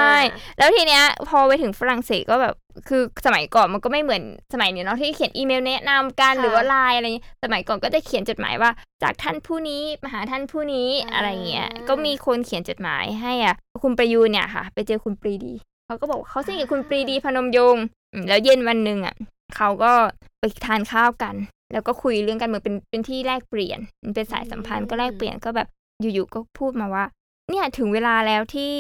[0.58, 2.56] แล้วทีเนี้ย พอไปถึงฝรั่งเศสก็แบบ
[2.88, 8.72] คือสมัยก่อนมันก็ไม่เหมือนสมัยนี้เนาะที่เขียนอีเมลแนะนำกันค่ะหรือว่าไลน์อะไรเงี้ยสมัยก่อนก็จะเขียนจดหมายว่า
[9.04, 15.54] จากท่านผู้นี้มาหาท่านผู้นี้อ่าอะไรเงี้ย ก็มีคนเขียนจดหมายให้อะ คุณประยูนเนี่ยค่ะ ไปเจอคุณปรีดี
[15.86, 17.84] เขาก็บอกว่าเขาสนิทกับคุณปรีดีพนมยงค์
[18.14, 19.16] อืมแล้วเย็นวันหนึ่งอะ
[19.56, 19.92] เขาก็
[20.40, 21.36] ไปทานข้าวกัน
[21.74, 25.68] แล้วก็คุยเรื่องการเมืองเป็นเป็นที่แลกเปลี่ยนมันเป็นสายสัมพันธ์ก็แลกเปลี่ยนก็แบบ
[26.02, 27.04] อยู่ๆก็พูดมาว่า
[27.50, 28.72] เนี่ยถึงเวลาแล้วที่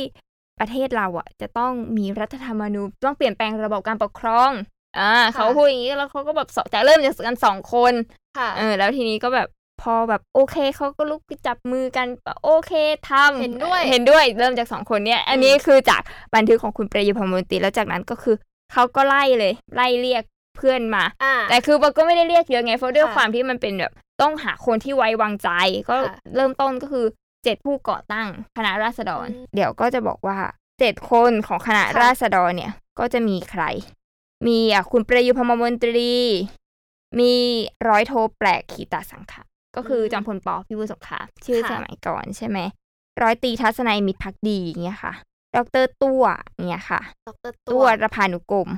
[0.59, 4.51] ประเทศเราอะ จะต้องมีรัฐธรรมนูญต้องเปลี่ยนแปลงระบบการปกครอง
[4.99, 7.93] อ่าเขาพูดอย่างนี้แล้วเขาก็แบบสจากเริ่มจากกันสองคน
[8.37, 9.47] ค่ะเออแล้วทีนี้ก็แบบ
[9.81, 12.07] พอแบบโอเคเขาก็ลุกจับมือกัน
[12.43, 12.71] โอเค
[13.09, 16.01] ทำเห็นด้วยเห็นด้วยเริ่มจากสองคนเนี้ยอันนี้คือจาก
[16.35, 18.35] บันทึกของคุณประยุทธ์พรหมมนตรีแล้วจากนั้นก็คือ
[18.73, 20.23] เขาก็ไล่เลย ไล่เรียก
[20.57, 25.49] เพื่อนมาอ่าแต่คือมันก็ไม่ได้เรียกเยอะไงเพราะด้วยค่ะความที่มันเป็นแบบต้องหาคนที่ไว้วางใจ
[25.89, 27.05] ก็ค่ะเริ่มต้นก็คือ
[27.43, 30.37] เจ็ดผู้ก่อตั้งคณะราษฎรอืมเดี๋ยวก็จะบอกว่า
[30.79, 33.63] เจ็ดคนของคณะค่ะราษฎรเนี่ยก็จะมีใคร
[34.47, 36.13] มีอะคุณประยุทธ์พรหมมนตรี
[37.19, 37.33] มี
[37.89, 39.41] ร้อยโทแปลกขีตาสังขะ
[39.75, 42.57] ก็คือจอมพลปอพิบูลสงครามชื่อสมัยก่อนใช่ไหม
[43.21, 45.13] ร้อยตรีทัศนัยมิตรพักดีอย่างเงี้ยค่ะ
[45.55, 46.23] ดอกเตอรตัว
[46.67, 48.69] เนี่ยค่ะ ดรตัตัววรพานุกรม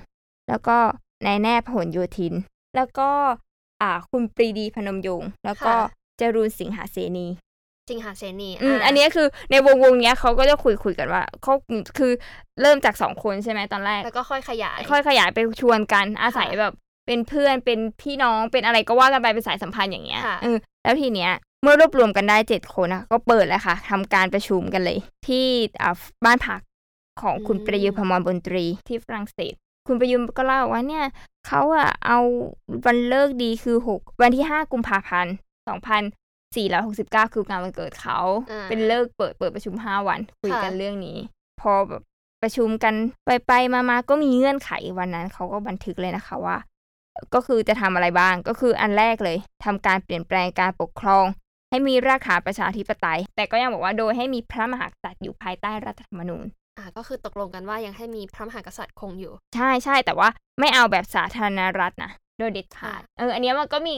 [0.49, 0.77] แล้วก็
[1.25, 2.33] นายแน่พหลโยธิน
[2.75, 3.09] แล้วก็
[3.81, 5.77] อ่าคุณปรีดีพนมยงค์แล้วก็ค่ะ
[6.19, 7.27] จรูนสิงหาเสนี
[7.87, 11.53] จริงหาเสนีอืมอันนี้คือในวงวงเนี้ยเขาก็จะคุยคุยกันว่าเขา
[11.97, 12.11] คือ
[12.61, 16.73] เริ่มจากสองคนใช่ไหมตอนแรก แล้วก็ค่อยขยาย ค่อยขยายไปชวนกันอาศัยแบบ
[17.07, 21.31] เป็นเพื่อนเป็นพี่น้องเป็นอะไรก็ว่ากันไปเป็นสายสัมพันธ์อย่างเงี้ยเออแล้วทีเนี้ย
[21.63, 25.45] เมื่อรวบรวมกันได้เจ็ดคนนะก็เปิดแล้วค่ะทำการประชุมกันเลย ที่
[25.81, 26.59] อ่าบ้านพัก
[27.21, 29.53] ของคุณประยุทธ์พมรบนตรีที่ฝรั่งเศส
[29.87, 31.05] คุณประยุทธ์ก็เล่าว่าเนี่ย
[31.47, 32.19] เขาอะเอา
[32.85, 35.33] วันเลิกดีคือหกวันที่ห้ากุมภาพันธ์
[35.67, 36.03] สองพัน
[36.55, 38.19] สี่ร้อยหกสิบเก้าคืองานวันเกิดเขา
[38.69, 41.17] เป็นเลิกเปิดเปิดประชุมห้าวัน คุยกันเรื่องนี้
[41.61, 42.01] พอแบบ
[42.43, 42.93] ประชุมกัน
[43.25, 46.57] ไปไปมามาก็มีเงื่อนไขวันนั้นเขาก็บันทึกเลยนะคะว่า
[47.33, 51.25] ก็คือจะทำอะไรบ้างก็คืออันแรกเลยทำการเปลี่ยนแปลงการปกครอง
[51.69, 56.45] ให้มีรากฐานประชาธิปไตย แต่ก็ยังบอกว่าโดยให้มีพระมหากษัตริย์อยู่ภายใต้รัฐธรรมนูญ
[56.77, 63.95] อ่าก็คือตกลงกันว่ายังให้มีพระมหากษัตริย์คงอยู่ ใช่ใช่แต่ว่าไม่เอาแบบสาธารณรัฐนะโดยเด็ดขาดเอออันนี้มันก็มี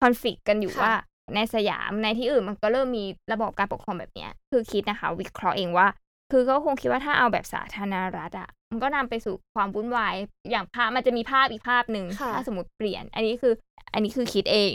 [0.00, 0.92] คอนฟ lict กันอยู่ว่า
[1.34, 5.86] ในสยามในที่อื่นมันก็เริ่มมีระบบการปกครองแบบเนี้ย คือคิดนะคะ วิเคราะห์เองว่า
[6.32, 10.14] คือเขาคงคิดว่าถ้าเอาแบบสาธารณรัฐอะมันก็นำไปสู่ความวุ่นวาย
[10.50, 13.54] อย่างภาพมันจะมีภาพอีกภาพหนึ่งถ้าสมมติเปลี่ยน อันนี้คือ
[13.94, 14.72] อันนี้คือคิดเอง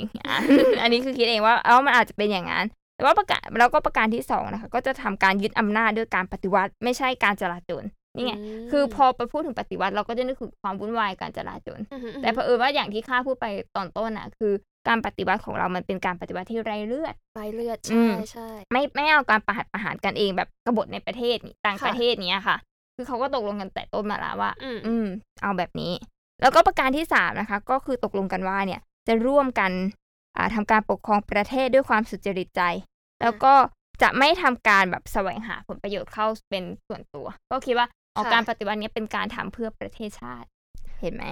[0.82, 7.84] อันนี้คือคิดเองว่า เออมันอาจจะเป็นอย่างนั้นแต่ว่าประกาศแล้วก็ประการที่สองนะคะ ก็จะทำการยึดอำนาจด้วยการปฏิวัติ ไม่ใช่การจลาจล
[8.16, 8.34] นี่ไง
[8.72, 11.80] คือพอไปพูดถึงปฏิวัติเราก็จะนึกถึงความวุ่นวายการจลาจล
[12.22, 14.54] แต่เผอิญว่าอย่างที่ข้าพูดไปตอนต้นอะ คือ
[14.88, 22.58] การปฏิวัติของเรามันเป็นการปฏิวัติที่ไร้เลือดไร้เลือดใช่ใช่ไม่ไม่เอาการประหัตประหารกันเองแบบกบฏในประเทศต่างประเทศเนี้ยค่ะ
[22.96, 25.08] คือเขาก็ตกลงกันแต่ต้นมาแล้วว่า อืม
[25.41, 25.94] เอาแบบนี้
[26.41, 29.72] แล้วก็ประการที่สามนะคะ ก็คือตกลงกันว่าเนี่ย จะร่วมกัน
[30.38, 32.62] อ่าทำการปกครองประเทศด้วยความสุจริตใจ
[33.22, 33.54] แล้วก็
[34.02, 40.48] จะไม่ทำการแบบแสวงหาผลประโยชน์เข้าเป็นส่วนตัว ก็คิดว่าออกการปฏิวัตินี้เป็นการทำเพื่อประเทศชาติ
[41.02, 41.26] เห็นไหม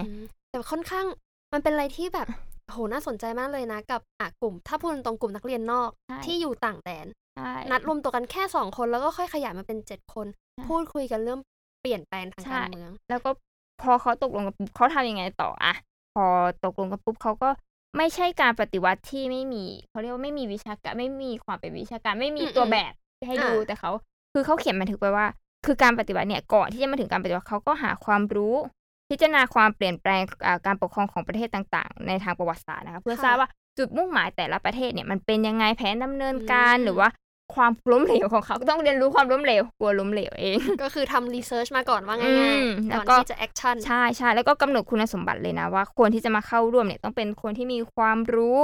[0.49, 1.05] แต่ค่อนข้าง
[1.53, 2.27] มันเป็นอะไรที่แบบ
[2.71, 5.89] โหน่าสนใจมากเลยนะกับอะกลุ่ม ถ้าพูดตรงกลุ่มนักเรียนนอก
[6.25, 7.07] ที่อยู่ต่างแดน
[7.71, 10.27] นัดรวมตัวกันแค่สองคนแล้วก็ค่อยขยายมาเป็นเจ็ดคน
[10.67, 11.39] พูดคุยกันเรื่อง
[11.81, 13.29] เปลี่ยนแปลงทางการเมือง แล้วก็
[13.81, 15.73] พอเขาตกลงกันปุ๊บเขาทำยังไงต่ออะ
[16.15, 16.25] พอ
[16.65, 17.49] ตกลงกันปุ๊บเขาก็
[17.97, 22.93] ไม่ใช่การปฏิวัติที่ไม่มีเขาเรียกว่าไม่มีวิชาการไม่มีความเป็นวิชาการไม่มีตัวแบบ
[23.27, 23.91] ให้ดูแต่เขา
[24.33, 25.25] คือเขาเขียนบันทึกไปว่า
[25.65, 28.55] คือการปฏิบัติเนี่ยก่อนที่จะมาถึงการปฏิวัติเขาก็หาความรู้
[29.09, 30.21] พิจารณาความเปลี่ยนแปลง
[30.65, 37.09] การปกครองของประเทศต่างๆ ในทางประวัติศาสตร์นะคะเพื่อทราบว่าจุดมุ่งหมายแต่ละประเทศเนี่ยมันเป็นยังไงแผนดำเนินการหรือว่า
[37.55, 48.57] ความล้มเหลวของเขาต้องเรียนรู้ความล้มเหลวกลัวล้มเหลวเอง ก็คือทำ research มาก่อนว่าง่ายๆก่อนที่จะ action ใช่ใช่แล้วก็กำหนดคุณสมบัติเลยนะว่าคนที่จะมาเข้าร่วมเนี่ยต้องเป็นคนที่มีความรู้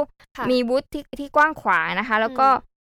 [0.51, 2.47] มีวุฒิที่ที่กว้างขวางนะคะ แล้วก็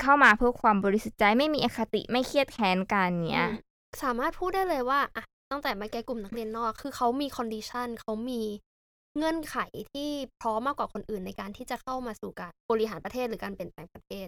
[0.02, 3.48] เข้ามาเพื่อความบริสุทธิ์ใจไม่มีอคติไม่เคียดแค้นกันเนี้ย
[4.02, 8.42] สามารถพูดได้เลยว่าอะ ตั้งแต่มาแกกลุ่มนักเรียนนอก คือเขามี condition เขามี
[9.16, 9.56] เงื่อนไข
[9.92, 10.08] ที่
[10.40, 14.26] พร้อมมากกว่าคนอื่นในการที่จะเข้ามาสู่การบริหารประเทศหรือการเปลี่ยนแปลงประเทศ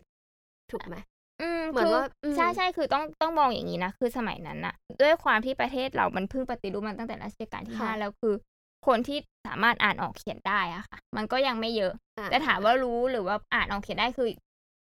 [0.73, 0.97] ถูกไหม
[1.41, 2.05] อืมเหมือนว่า
[2.37, 8.35] ใช่ใช่คือต้องต้องมองอย่างนี้นะ คือสมัยนั้นน่ะด้วยความที่ประเทศเรามันเพิ่งปฏิรูปมันตั้งแต่รัชกาลที่ห้าแล้วคือ
[8.87, 11.93] คนที่สามารถอ่านออกเขียนได้อะค่ะ มันก็ยังไม่เยอะ
[12.31, 14.29] แต่ถามว่ารู้หรือว่าอ่านออกเขียนได้คือ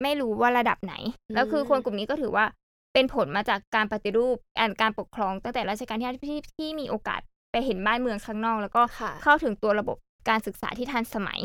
[0.04, 0.94] ไม่รู้ว่าระดับไหน
[1.34, 2.46] แล้วคือคนกลุ่มนี้ก็ถือว่า
[2.94, 7.22] เป็นผลมาจากการปฏิรูปการการปกครองตั้งแต่รัชกาลที่ห้าที่ที่มีโอกาส
[7.52, 8.82] ไปเห็นบ้านเมืองข้างนอก แล้วก็
[9.24, 9.98] เข้าถึงตัวระบบ
[10.30, 11.40] การศึกษาที่ทันสมัย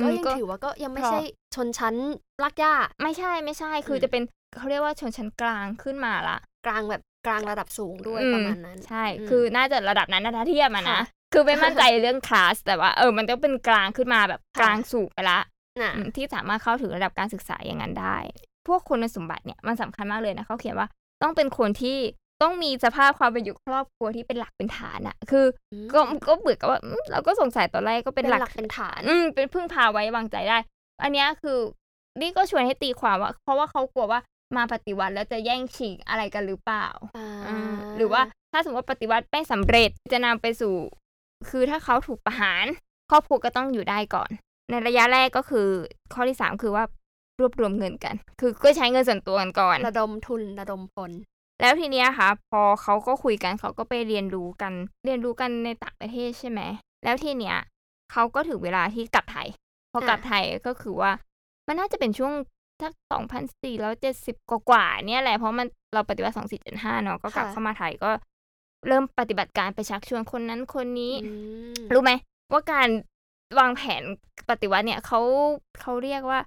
[0.00, 1.20] ก็ยังถือว่าก็ยังไม่ใช่
[1.54, 1.94] ชนชั้น
[2.42, 2.72] รากหญ้า
[3.02, 4.22] ไม่ใช่ไม่ใช่คือจะเป็น
[4.58, 11.00] เขาเรียกว่าชนชั้นกลางขึ้นมาละกลางแบบกลางระดับสูงด้วยประมาณนั้น ใช่ คือน่าจะระดับนั้นนะถ้าเทียบมานะ
[11.32, 15.40] คือไม่มั่นใจเรื่องคลาส แต่ว่าเออ มันต้องเป็นกลางขึ้นมาแบบกลางสูงไปละ
[16.16, 18.16] ที่สามารถเข้าถึงระดับการศึกษาอย่างนั้นได้
[18.66, 20.88] พวกคุณสมบัติเนี่ยมันสำคัญมากเลยนะเขาเขียนว่า
[21.22, 21.98] ต้องเป็นคนที่
[22.42, 25.44] ต้องมีสภาพความเป็นอยู่ครอบครัวที่เป็นหลักเป็นฐานอะคือ
[25.92, 30.58] ก็ก็เบื่อกับว่าเราก็สงสัยตอนแรกก็เป็นหลักเป็นฐาน อืมเป็นพึ่งพาไว้วางใจได้
[31.02, 31.58] อันนี้คือ
[32.20, 34.20] นี่ก็ชวนให้ตีความว่า เพราะว่าเขากลัวว่า
[34.56, 36.86] มาปฏิวัติแล้วจะแย่งชิงอะไรกันหรือเปล่า
[37.96, 40.74] หรือว่าถ้าสมมติว่าปฏิวัติไม่สำเร็จจะนำไปสู่
[41.48, 42.64] คือถ้าเขาถูกประหาร
[43.10, 44.30] ครอบครัวก็ต้องอยู่ได้ก่อน
[44.70, 45.68] ในระยะแรกก็คือ
[46.12, 46.84] ข้อที่สามคือว่า
[47.40, 51.10] รวบรวมเงินกัน คือก็ใช้เงินส่วนตัวกันก่อน ระดมทุนระดมพล
[51.60, 54.72] แล้วทีเนี้ยค่ะ พอเขาก็คุยกันเขาก็ไปเรียนรู้กัน
[55.04, 56.60] เรียนรู้กันในต่างประเทศใช่ไหม
[57.04, 57.56] แล้วทีเนี้ย
[58.12, 59.48] เขาก็ถึงเวลาที่กลับไทย
[59.92, 61.10] พอกลับไทยก็คือว่า
[61.66, 62.32] มันน่าจะเป็นช่วง
[62.82, 64.36] สักสองพันสี่ร้อยเจ็ดสิบ
[64.70, 68.10] กว่าเนี่ยแหละเพราะมันเราปฏิบัติสองสี่เจ็ดห้าเนาะก็กลับเข้ามาไทยก็
[68.88, 71.12] เริ่มปฏิบัติการไปชักชวนคนนั้นคนนี้
[71.92, 72.12] รู้ไหม
[72.52, 72.88] ว่าการ
[73.58, 74.02] วางแผน
[74.50, 75.20] ปฏิวัติเนี่ยเขา
[75.80, 76.40] เขาเรียกว่า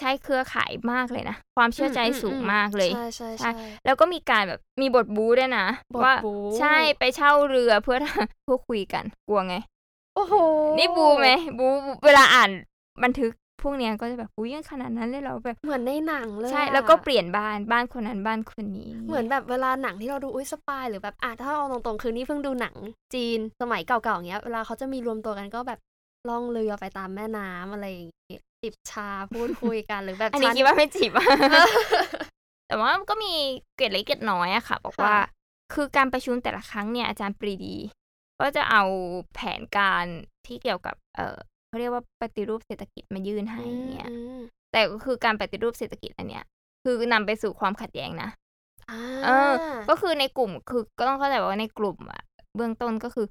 [0.00, 3.50] ใช้เครือข่ายมากเลยนะ ความเชื่อใจสูงมากเลย ใช่ใช่ใช่
[3.84, 5.66] แล้วก็มีการแบบมีบทบูด้วยนะ
[6.04, 6.14] ว่า
[6.58, 7.98] ใช่ไปเช่าเรือเพื่อ
[8.46, 9.56] พูดคุยกันกลัวไง
[10.14, 10.34] โอ้โห
[10.78, 11.66] นี่บูไหมบู
[12.04, 12.50] เวลาอ่าน
[13.04, 13.32] บันทึก
[13.62, 22.74] พวกเนี้ยก็จะแบบอุ้ยขนาดนั้นเลยเหราแบบเหมือนในหนังเลยใช่อะแล้วก็เปลี่ยนบ้านบ้านคนนั้นบ้านคนนี้ เหมือนแบบเวลาหนังที่เราดูอุ้ยสปายหรือแบบอะถ้าเอาตรงๆคือนี่เพิ่งดูหนัง
[23.14, 25.78] จีนสมัยเก่าๆอย่างเงี้ยเวลาเขาจะมีรวมตัวกันก็แบบ
[26.28, 31.24] ล่องเรือไปตามแม่น้ำอะไรอย่างงี้ จิบชาพูดคุยกันหรือแบบอันนี้ฉัคิดว่าไม่จีบอะ
[32.68, 33.32] แต่ว่าก็มี
[33.76, 35.26] เกร็ดเล็กเกร็ดน้อยอะค่ะ บอกว่าค่ะ
[35.74, 37.76] คือการประชุมแต่ละครั้งเนี่ยอาจารย์ปรีดี
[38.40, 38.82] ก็จะเอา
[39.34, 40.06] แผนการ
[40.46, 44.38] ที่เกี่ยวกับ เออเขาเรียกว่าปฏิรูปเศรษฐกิจมายื่นให้เนี่ยอืม
[44.72, 46.44] แต่ก็คือการปฏิรูปเศรษฐกิจอันเนี้ย
[46.84, 48.28] คือนำไปสู่ความขัดแย้งนะ
[48.90, 49.52] อ่าเออ
[49.88, 52.22] ก็คือในกลุ่มคือก็ต้องเข้าใจว่าในกลุ่มอะ
[52.56, 53.26] เบื้องต้นก็คือ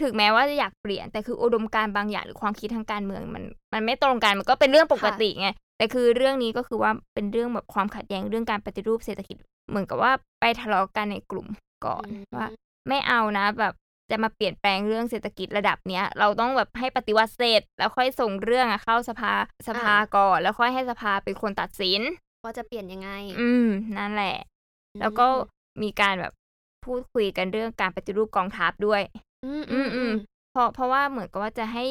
[0.00, 9.36] ถึงแม้ว่าจะอยากเปลี่ยน แต่คืออุดมการณ์บางอย่างหรือความคิดทางการเมืองมัน มันไม่ตรงกันมันก็เป็นเรื่องปกติไงแต่คือเรื่องนี้ก็คือว่าเป็นเรื่องแบบความขัดแย้งเรื่องการปฏิรูปเศรษฐกิจ
[9.70, 11.46] เหมือนกับว่าไปทะเลาะกันในกลุ่ม
[11.86, 12.48] ก่อนว่า
[12.88, 13.74] ไม่เอานะแบบ
[14.10, 19.32] จะมาเปลี่ยนแปลงเรื่องเศรษฐกิจระดับเนี้ย เราต้องแบบให้ปฏิวัติเสร็จ แล้วค่อยส่งเรื่องอะเข้าสภา
[19.68, 22.00] สภาก่อน แล้วค่อยให้สภาเป็นคนตัดสิน
[22.44, 24.36] ว่าจะเปลี่ยนยังไง อืม นั่นแหละ
[25.00, 25.26] แล้วก็
[25.82, 26.32] มีการแบบ
[26.84, 29.02] พูดคุยกันเรื่องการปฏิรูปกองทัพด้วย
[29.44, 30.12] อืมอือืมมอือืมม
[30.52, 31.84] เพราะเพราะว่าเหมือนกับว่าจะให้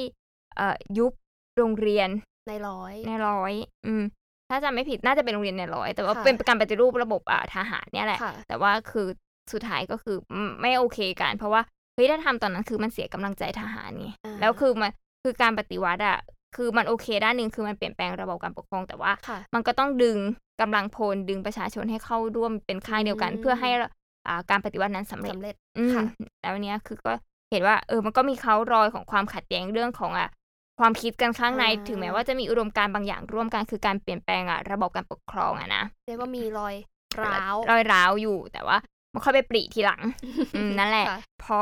[0.56, 1.12] เอ่อยุบ
[1.58, 2.10] โรงเรียน
[2.48, 3.54] ในร้อยในร้อย
[3.88, 4.04] อืม
[4.50, 9.08] ถ้าจำไม่ผิดน่าจะเป็นโรงเรียนในร้อย แต่ว่าค่ะเป็นการปฏิรูประบบอ่าทหารเนี่ยแหละค่ะแต่ว่าคือ
[9.54, 11.62] สุดท้ายก็คืออืมไม่โอเคกัน เพราะว่า
[11.96, 14.92] เฮ้ยถ้าทำตอนนั้นคือมันเสียกำลังใจทหารไงอ่าแล้วคือมัน
[15.24, 16.18] คือการปฏิวัติอะ
[16.56, 20.18] คือมันโอเคด้านหนึ่งคือมันเปลี่ยนแปลงระบบการปกครองแต่ว่าค่ะมันก็ต้องดึง
[20.62, 23.70] กำลังพลดึงประชาชนให้เข้าร่วมเป็นค่ายเดียวกันอืมเพื่อให้
[24.28, 26.04] อ่าการปฏิวัตินั้นสำเร็จสำเร็จอืมค่ะ
[26.42, 27.14] แล้วเนี้ยคือก็
[27.52, 30.30] เห็นว่าเออมันก็มีเขารอยของความขัดแย้งเรื่องของอะ
[30.80, 36.76] ความคิดกันข้างในอ่าถึงแม้ว่าจะมีอุดมการณ์บางอย่างร่วมกันคือการเปลี่ยนแปลงอะระบบการปกครองอะนะเรียกว่ามีรอย
[37.22, 38.78] ร้าวรอยร้าวอยู่แต่ว่า
[39.14, 40.02] มันค่อยไปปริทีหลัง
[40.56, 41.60] อืมนั่นแหละค่พอ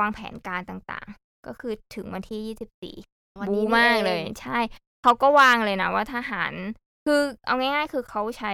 [0.00, 2.96] วางแผนการต่างๆ ก็คือถึงวันที่ยี่สิบสี่
[3.40, 4.58] วันบูนี้มากนี่เลยองใช่
[5.02, 6.52] เขาก็วางเลยนะว่าทหาร
[7.04, 8.52] คือเอาง่าย ๆ คือเขาใช้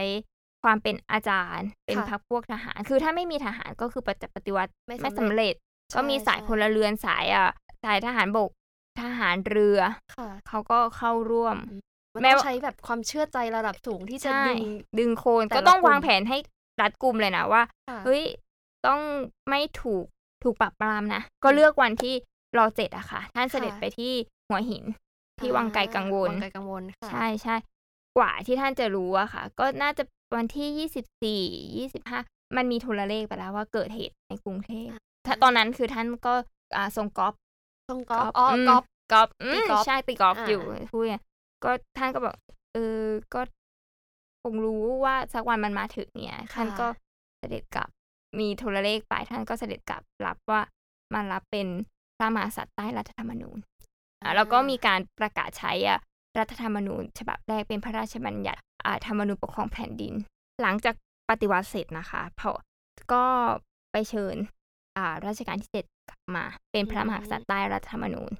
[0.62, 5.54] ความเป็นอาจารย์ เป็นค่ะพรรคพวกทหาร คือถ้าไม่มีทหารก็คือปฏิปฏิวัติไม่ไม่สำสำเร็จเร็จ
[5.96, 7.48] ก็มีสายใช่พลเรือนสายอะ
[7.84, 8.50] สายทหารบก
[9.00, 9.80] ทหารเรือ
[10.16, 11.56] ค่ะเขาก็เข้าร่วม
[12.14, 14.60] มันแม้ต้องว่าใช้แบบความเชื่อใจระดับสูงที่จะใช่ดึง
[14.98, 16.38] ดึงโคนแต่ก็ละต้องกลุ่มวางแผนให้
[16.80, 18.22] รัดกุมเลยนะว่าค่ะเฮ้ย
[18.86, 19.00] ต้อง
[19.50, 20.04] ไม่ถูก
[20.42, 22.14] ถูกปรับปรามนะ ก็เลือกวันที่
[22.58, 24.12] รอเจ็ดอะค่ะ ท่านเสด็จค่ะไปที่
[24.48, 24.84] หัวหิน
[25.40, 27.56] ที่วังไกลกังวลวังไกลกังวลค่ะใช่ใช่
[28.16, 30.02] กว่าที่ท่านจะรู้อะค่ะ ก็น่าจะ
[30.36, 31.42] วันที่ยี่สิบสี่
[31.76, 32.18] ยี่สิบห้า
[32.56, 34.88] มันมีโทรเลขไปแล้วว่าเกิดเหตุในกรุงเทพ
[35.26, 36.34] ถ้าตอนนั้นคือท่านก็
[36.76, 37.34] อ่าทรงกอล์ฟ
[37.88, 41.16] ตรงกอล์ฟอ๋ออมกอล์ฟกอล์ฟอืตีมกอล์ฟใช่ตีกอล์ฟอ่าอยู่พูดไง
[41.64, 42.34] ก็ท่านก็บอก
[42.74, 43.04] เออ
[43.34, 43.40] ก็
[44.42, 46.86] คงรู้ว่าสักวันมันมาถึงเนี่ยท่านก็
[47.38, 47.88] เสด็จกลับ
[48.38, 50.60] มีโทรเลขไปท่านก็เสด็จกลับรับว่า
[51.14, 51.68] มารับเป็น
[52.18, 53.58] พระมหากษัตริย์ใต้รัฐธรรมนูญ
[54.22, 55.98] อ่าแล้วก็มีการประกาศใช้อะ
[56.38, 60.14] รัฐธรรมนูญ ฉบับแรกเป็นพระราชบัญญัติอ่าธรรมนูญปกครองแผ่นดิน
[60.62, 60.94] หลังจาก
[61.30, 62.50] ปฏิวัติเสร็จนะคะพอ
[63.12, 63.24] ก็
[63.92, 64.59] ไปเชิญอ่า
[65.26, 68.32] รัชกาลที่เจ็ดกลับมาเป็นพระมหากษัตริย์ใต้รัฐธรรมนูญ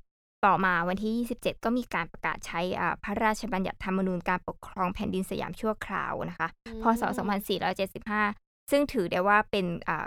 [0.46, 6.48] ต่อมาวันที่ 27 ก็มีการประกาศใช้อ่าพระราชบัญญัติธรรมนูญการปกครองแผ่นดินสยามชั่วคราวนะคะ
[6.82, 7.02] พศ
[7.86, 10.06] 2475 ซึ่งถือได้ว่าเป็นอ่า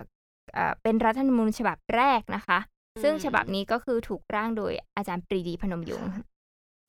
[0.58, 2.60] อ่าเป็นรัฐธรรมนูญฉบับแรกนะคะ
[3.04, 6.26] ซึ่งฉบับนี้ก็คือถูกร่างโดยอาจารย์ปรีดีพนมยงค์ค่ะ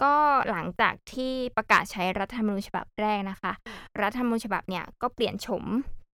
[0.03, 0.15] ก็
[0.51, 3.53] หลังจากที่ประกาศใช้รัฐธรรมนูญฉบับแรกนะคะ
[4.03, 5.65] รัฐธรรมนูญฉบับเนี่ยก็เปลี่ยนโฉม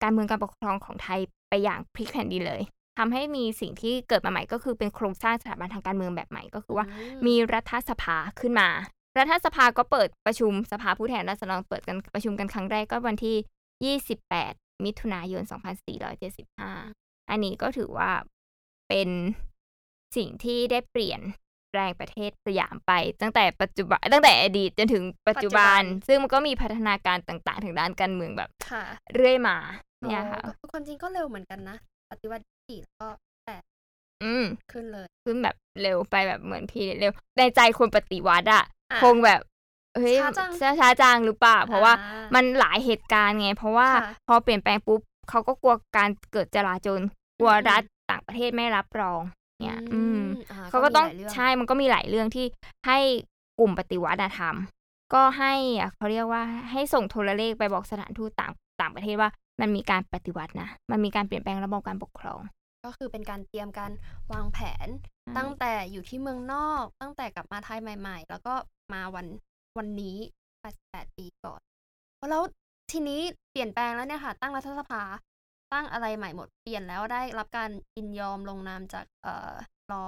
[0.03, 2.63] การเมืองการปกครองของไทยไปอย่างพลิกแผ่นดินเลย
[2.99, 6.87] ทำให้มีสิ่งที่เกิดมาใหม่ก็คือเป็นโครงสร้างสถาบันทางการเมืองแบบใหม่ก็คือว่า
[7.27, 8.69] มีรัฐสภาขึ้นมา
[9.19, 13.99] รัฐสภาก็เปิดประชุมสภาผู้แทนราษฎรเปิดกันประชุมกันครั้งแรกก็วันที่
[14.33, 15.43] 28 มิถุนายน
[16.57, 18.11] 2475 อันนี้ก็ถือว่า
[18.89, 19.09] เป็น
[20.17, 21.21] สิ่งที่ได้เปลี่ยน
[21.71, 29.57] แปลงประเทศสยามไป ตั้งแต่ปัจจุบันตั้งแต่อดีตจนถึงปัจจุบันปัจจุบันซึ่งมันก็มีพัฒนาการต่างๆทางด้านการเมืองแบบค่ะเรื่อยมา
[30.11, 31.77] เนี่ยค่ะอ๋อก็ความจริงก็เร็วเหมือนกันนะ
[32.11, 33.09] ปฏิวัติ สี่แล้วก็
[33.47, 33.63] แปด
[34.25, 39.41] อืม ขึ้นเลย ขึ้นแบบเร็วไปแบบเหมือนพี่เร็ว ในใจคนปฏิวัติอะอะคงแบบ
[39.97, 45.01] เฮ้ยช้าจังช้าช้าจังหรือเปล่า เพราะว่าอ่ามันหลายเหตุการณ์ไง เพราะว่าค่ะพอเปลี่ยนแปลงปุ๊บ
[45.31, 47.01] เขาก็กลัวการเกิดจลาจล
[47.39, 49.21] กลัวอืมรัฐต่างประเทศไม่รับรอง
[49.63, 52.47] เนี่ย อืมอ่เขาก็ต้องมีหลยเรื่ใช่มันก็มีหลายเรื่องที่
[52.87, 52.99] ให้
[53.59, 62.41] กลุ่มปฏิวัติอะทำก็ให้อะเขาเรียกว่าให้ส่งโทรเลขไปบอกสถานทูตต่างต่างประเทศว่า มันมีการปฏิวัตินะ มันมีการเปลี่ยนแปลงระบบการปกครอง
[62.85, 63.93] ก็คือเป็นการเตรียมการ
[64.33, 64.89] วางแผน
[65.37, 68.55] ตั้งแต่อยู่ที่เมืองนอก ตั้งแต่กลับมาไทยใหม่ ๆ แล้วก็
[68.93, 69.27] มาวัน
[69.79, 70.17] วันนี้
[70.67, 71.61] 88ปีก่อน
[72.31, 72.43] แล้ว
[72.93, 75.03] ทีนี้เปลี่ยนแปลงแล้วเนี่ยค่ะ ตั้งรัฐสภา
[75.73, 79.53] ตั้งอะไรใหม่หมด เปลี่ยนแล้วได้รับการยินยอมลงนามจากเอ่อ
[79.93, 80.05] รอ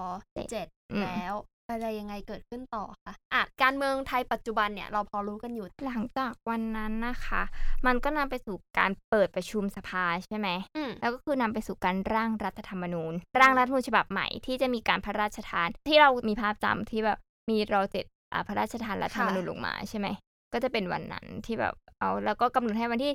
[0.50, 1.35] เจ็ดอืมแล้ว
[1.70, 7.42] อะไรยังไงเกิดขึ้นต่อคะอะการเมืองไทยปัจจุบันเนี่ยเราพอรู้กันอยู่ หลังจากวันนั้นนะคะ
[7.87, 17.18] มันก็นำไปสู่การเปิดประชุมสภาใช่ไหมอืมแล้วก็คือนำไปสู่การร่างรัฐธรรมนูญ ร่างรัฐธรรมนูญฉบับใหม่ที่จะมีการพระราชทาน ที่เรามีภาพจำที่แบบ
[17.50, 20.07] มีเราเจ็ดอ่าพระราชทานรัฐธรรมนูญลงมาใช่ไหม
[20.52, 23.12] ก็จะเป็นวันนั้นที่แบบเอาแล้วก็กำหนดให้วันที่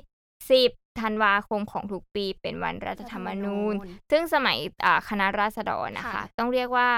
[0.48, 3.74] 10ธันวาคมของทุกปีเป็นวันรัฐธรรมนูญ
[4.10, 6.88] ซึ่งสมัยอ่าคณะราษฎรนะคะค่ะต้องเรียกว่า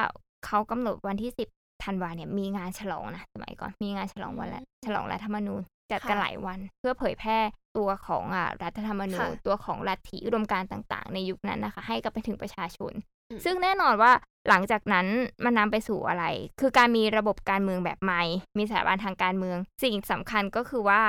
[0.46, 7.38] เขากำหนดวันที่10ธันวาเนี่ยมีงานฉลองนะสมัยก่อนมีงานฉลองวันละฉลองรัฐธรรมนูญจัดกันค่ะหลายวันเพื่อเผยแพร่
[7.76, 12.92] ตัวของอ่ารัฐธรรมนูญค่ะตัวของลัทธิอุดมการณ์ต่างๆ ในยุคนั้นนะคะ ให้กับไปถึงประชาชน
[13.30, 14.12] อืมซึ่งแน่นอนว่า
[14.48, 15.06] หลังจากนั้น
[15.44, 16.24] มันนำไปสู่อะไร
[16.60, 18.22] คือการมีระบบการเมืองแบบใหม่
[18.58, 21.02] มีสถาบันทางการเมือง สิ่งสำคัญก็คือว่า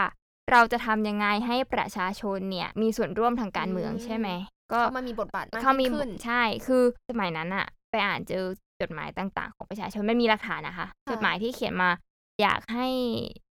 [0.51, 4.29] เราจะทำยังไงให้ประชาชนเนี่ยมีส่วนร่วมทางการเมืองอืมใช่ไหม
[4.71, 8.45] ก็เขามามีบทบาทมากเขามียิ่งขึ้นใช่ คือสมัยนั้นอะไปอ่านเจอ
[8.81, 11.89] จดหมายต่าง ๆ ของประชาชนไม่มีหลักฐานนะคะค่ะจดหมายที่เขียนมา
[12.41, 12.87] อยากให้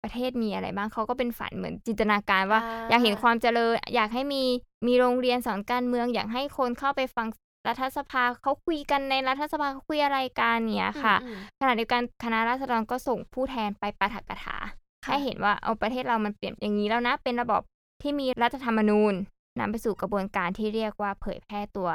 [0.03, 4.43] ประเทศมีอะไรบ้างเขาก็เป็นฝันเหมือนจินตนาการว่าอ่า อยากเห็นความเจริญ อยากให้มี
[4.87, 7.27] มีโรงเรียนสอนการเมือง อยากให้คนเข้าไปฟัง
[7.69, 14.57] รัฐสภาเขาคุยกันในรัฐสภาเขาคุยอะไรกันเนี่ยค่ะอืมขณะเดียวกันคณะราษฎรก็ส่งผู้แทนไปปาฐกถา
[15.05, 17.63] ค่ะให้เห็นว่าเอาประเทศเรามันเปลี่ยนอย่างนี้แล้วนะ เป็นระบอบ
[18.03, 19.15] ที่มีรัฐธรรมนูญ
[19.59, 21.91] นำไปสู่กระบวนการที่เรียกว่าเผยแพร่ตัว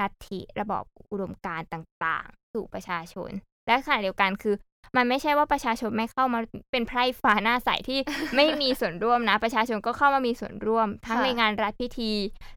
[0.00, 3.30] ลัทธิระบอบอุดมการณ์ต่าง ๆ สู่ประชาชน
[3.66, 4.54] และขณะเดียวกันคือ
[4.96, 7.98] มันไม่ใช่ว่าประชาชนไม่เข้ามาเป็นไพร่ฟ้าหน้าใสที่
[8.36, 12.12] ไม่มีส่วนร่วมนะ ประชาชนก็เข้ามามีส่วนร่วม ทั้งค่ะในงานรัฐพิธี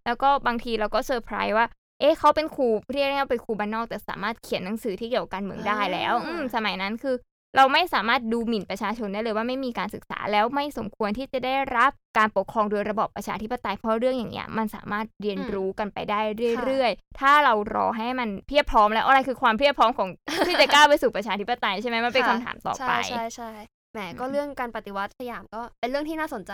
[0.05, 1.65] แล้วก็บางทีเราก็เซอร์ไพรส์ว่า
[1.99, 7.15] เอ๊ะเขาเป็นครูเรียกง่ายๆว่าเป็นครูบ้านนอกแต่สามารถเขียนหนังสือที่เกี่ยวกับการเมืองได้แล้วอ่าอืมสมัยนั้นคือ
[7.55, 16.19] เราไม่สามารถดูหมิ่นประชาชนได้เลยว่าไม่มีการศึกษาแล้วไม่สมควรที่จะได้รับการปกครองโดยระบอบประชาธิปไตยเพราะเรื่องอย่างเงี้ยมันสามารถเรียนรู้กันไปได้
[16.65, 20.09] เรื่อยๆ ถ้าเรารอให้มันเพียบพร้อมแล้วอะไรคือความเพียบพร้อมของ
[20.47, 23.51] ที่จะก้าวไปสู่ประชาธิปไตยใช่ไหมมันเป็นค่ะคำถามต่อไปใช่ใช่ใช่
[23.93, 26.53] แหมก็อืมเรื่องการปฏิวัติสยามก็เป็นเรื่องที่น่าสนใจ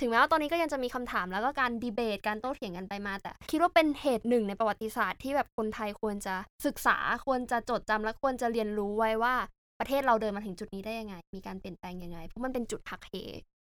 [0.00, 6.34] ถึงแม้ว่าตอนนี้ก็ยังจะมีคำถามแล้วก็การดีเบตการโต้เถียงกันไปมา แต่คิดว่าเป็นเหตุหนึ่งในประวัติศาสตร์ที่แบบคนไทยควรจะ
[6.66, 9.34] ศึกษาควรจะจดจำและควรจะเรียนรู้ไว้ว่า
[9.80, 13.14] ประเทศเราเดินมาถึงจุดนี้ได้ยังไง มีการเปลี่ยนแปลงยังไง เพราะมันเป็นจุดหักเห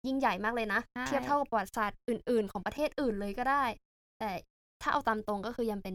[0.07, 3.64] ยิ่งใหญ่มากเลยนะใช่เทียบเท่ากับประวัติศาสตร์อื่น ๆ ของประเทศอื่นเลยก็ได้
[4.18, 4.31] แต่
[4.83, 5.94] ถ้าเอาตามตรงก็คือยังเป็น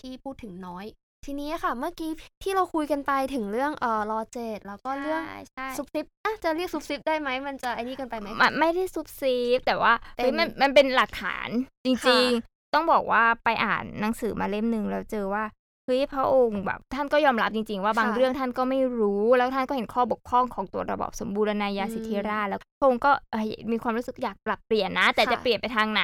[0.00, 0.86] ที่พูดถึงน้อย
[1.26, 2.10] ทีนี้ค่ะ เมื่อกี้
[2.42, 11.48] ที่เราคุยกันไปถึงเรื่องเอ่อรอเจดแล้วก็เรื่องใช่ใช่ซุบซิบอะจะเรียกซุบซิบได้ไหมมันจะไอ้นี่เกันไปไหมมันไม่ได้ซุบซีบแต่ว่าเป็นเฮ้ยมันมันเป็นหลักฐาน
[11.84, 15.44] จค่ะริง ๆ ต้องบอกว่าไปอ่านหนังสือมาเล่มหนึ่งแล้วเจอว่า
[15.86, 26.02] เฮ้ยพระองค์แบบท่านก็ยอมรับจริง ๆ ว่าบางค่ะเรื่องท่านก็ไม่รู้ แล้วท่านก็เห็นข้อบกพร่องของตัวระบอบสมบูรณาญาสิทธิราชย์แล้วพระองค์ก็เอ้ยมีความรู้สึกอยากปรับเปลี่ยนนะ แต่ค่ะจะเปลี่ยนไปทางไหน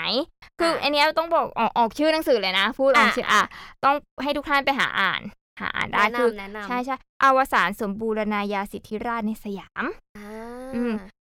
[0.61, 3.43] คืออัอะนเนี้ยต้องบอกออกออกชื่อหนังสือเลยนะ พูดออกอะชื่ออะ
[3.85, 5.21] ต้องให้ทุกท่านไปหาอ่าน
[5.61, 9.85] หาอ่านได้แนะคือนำแนะนำใช่ใช่อวสานสมบูรณาญาสิทธิราชย์ในสยาม
[10.19, 10.29] อ่า
[10.75, 10.93] อืม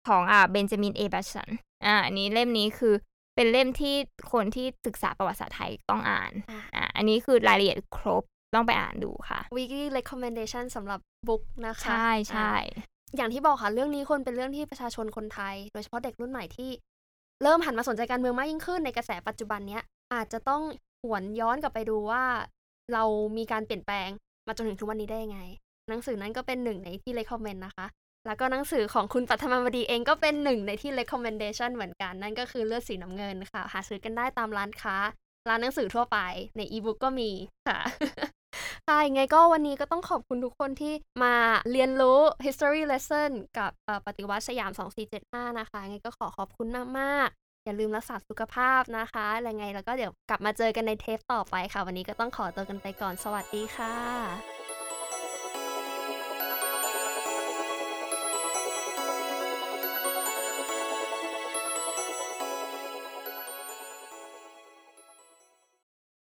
[0.07, 1.49] ของอ่าเบนจามินเอบัชัน
[1.85, 2.93] อ่าอันนี้เล่มนี้คือ
[3.35, 3.95] เป็นเล่มที่
[4.31, 8.23] คนที่ศึกษาประวัติศาสตร์ไทยต้องอ่านอะอ่าอันนี้คือรายละเอียดครบ
[8.55, 12.85] ต้องไปอ่านดูค่ะ weekly recommendation สำหรับบุ๊กนะคะ ใช่ใช่อะ
[13.17, 16.69] อย่างที่บอกค่ะ เรื่องนี้คนเป็นเรื่องที่ประชาชนคนไทย โดยเฉพาะเด็กรุ่นใหม่ที่
[17.43, 20.61] เริ่มหันมาสนใจการเมืองมากยิ่งขึ้นในกระแสปัจจุบันเนี้ยอาจจะต้อง
[21.03, 22.23] หวนย้อนกลับไปดูว่า
[22.93, 23.03] เรา
[23.37, 24.09] มีการเปลี่ยนแปลง
[24.47, 25.39] มาจนถึงทุกวันนี้ได้ยังไง
[25.89, 27.85] หนังสือนั้นก็เป็นหนึ่งในที่ recommend นะคะ
[28.27, 34.95] แล้วก็หนังสือของคุณปัทมาบดีเองก็เป็นหนึ่งในที่ recommendation เหมือนกัน นั่นก็คือเลือดสีน้ำเงินค่ะ หาซื้อกันได้ตามร้านค้า
[35.49, 36.17] ร้านหนังสือทั่วไป
[36.57, 37.29] ในอีบุ๊กก็มี
[37.67, 37.79] ค่ะ
[38.89, 40.93] ค่ะยังไงก็วันนี้ก็ต้องขอบคุณทุกคนที่
[41.23, 41.35] มา
[41.71, 43.71] เรียนรู้ history lesson กับ
[44.07, 44.71] ปฏิวัติสยาม
[45.15, 46.67] 2475 นะคะยังไงก็ขอขอบคุณ
[46.99, 54.54] มากๆอย่าลืมรักษาสุขภาพนะคะอะไรไงแล้วก็เดี๋ยวกลับมาเจอกันในเทปต่อไปค่ะ วันนี้ก็ต้องขอตัวกันไปก่อนสวัสดีค่ะ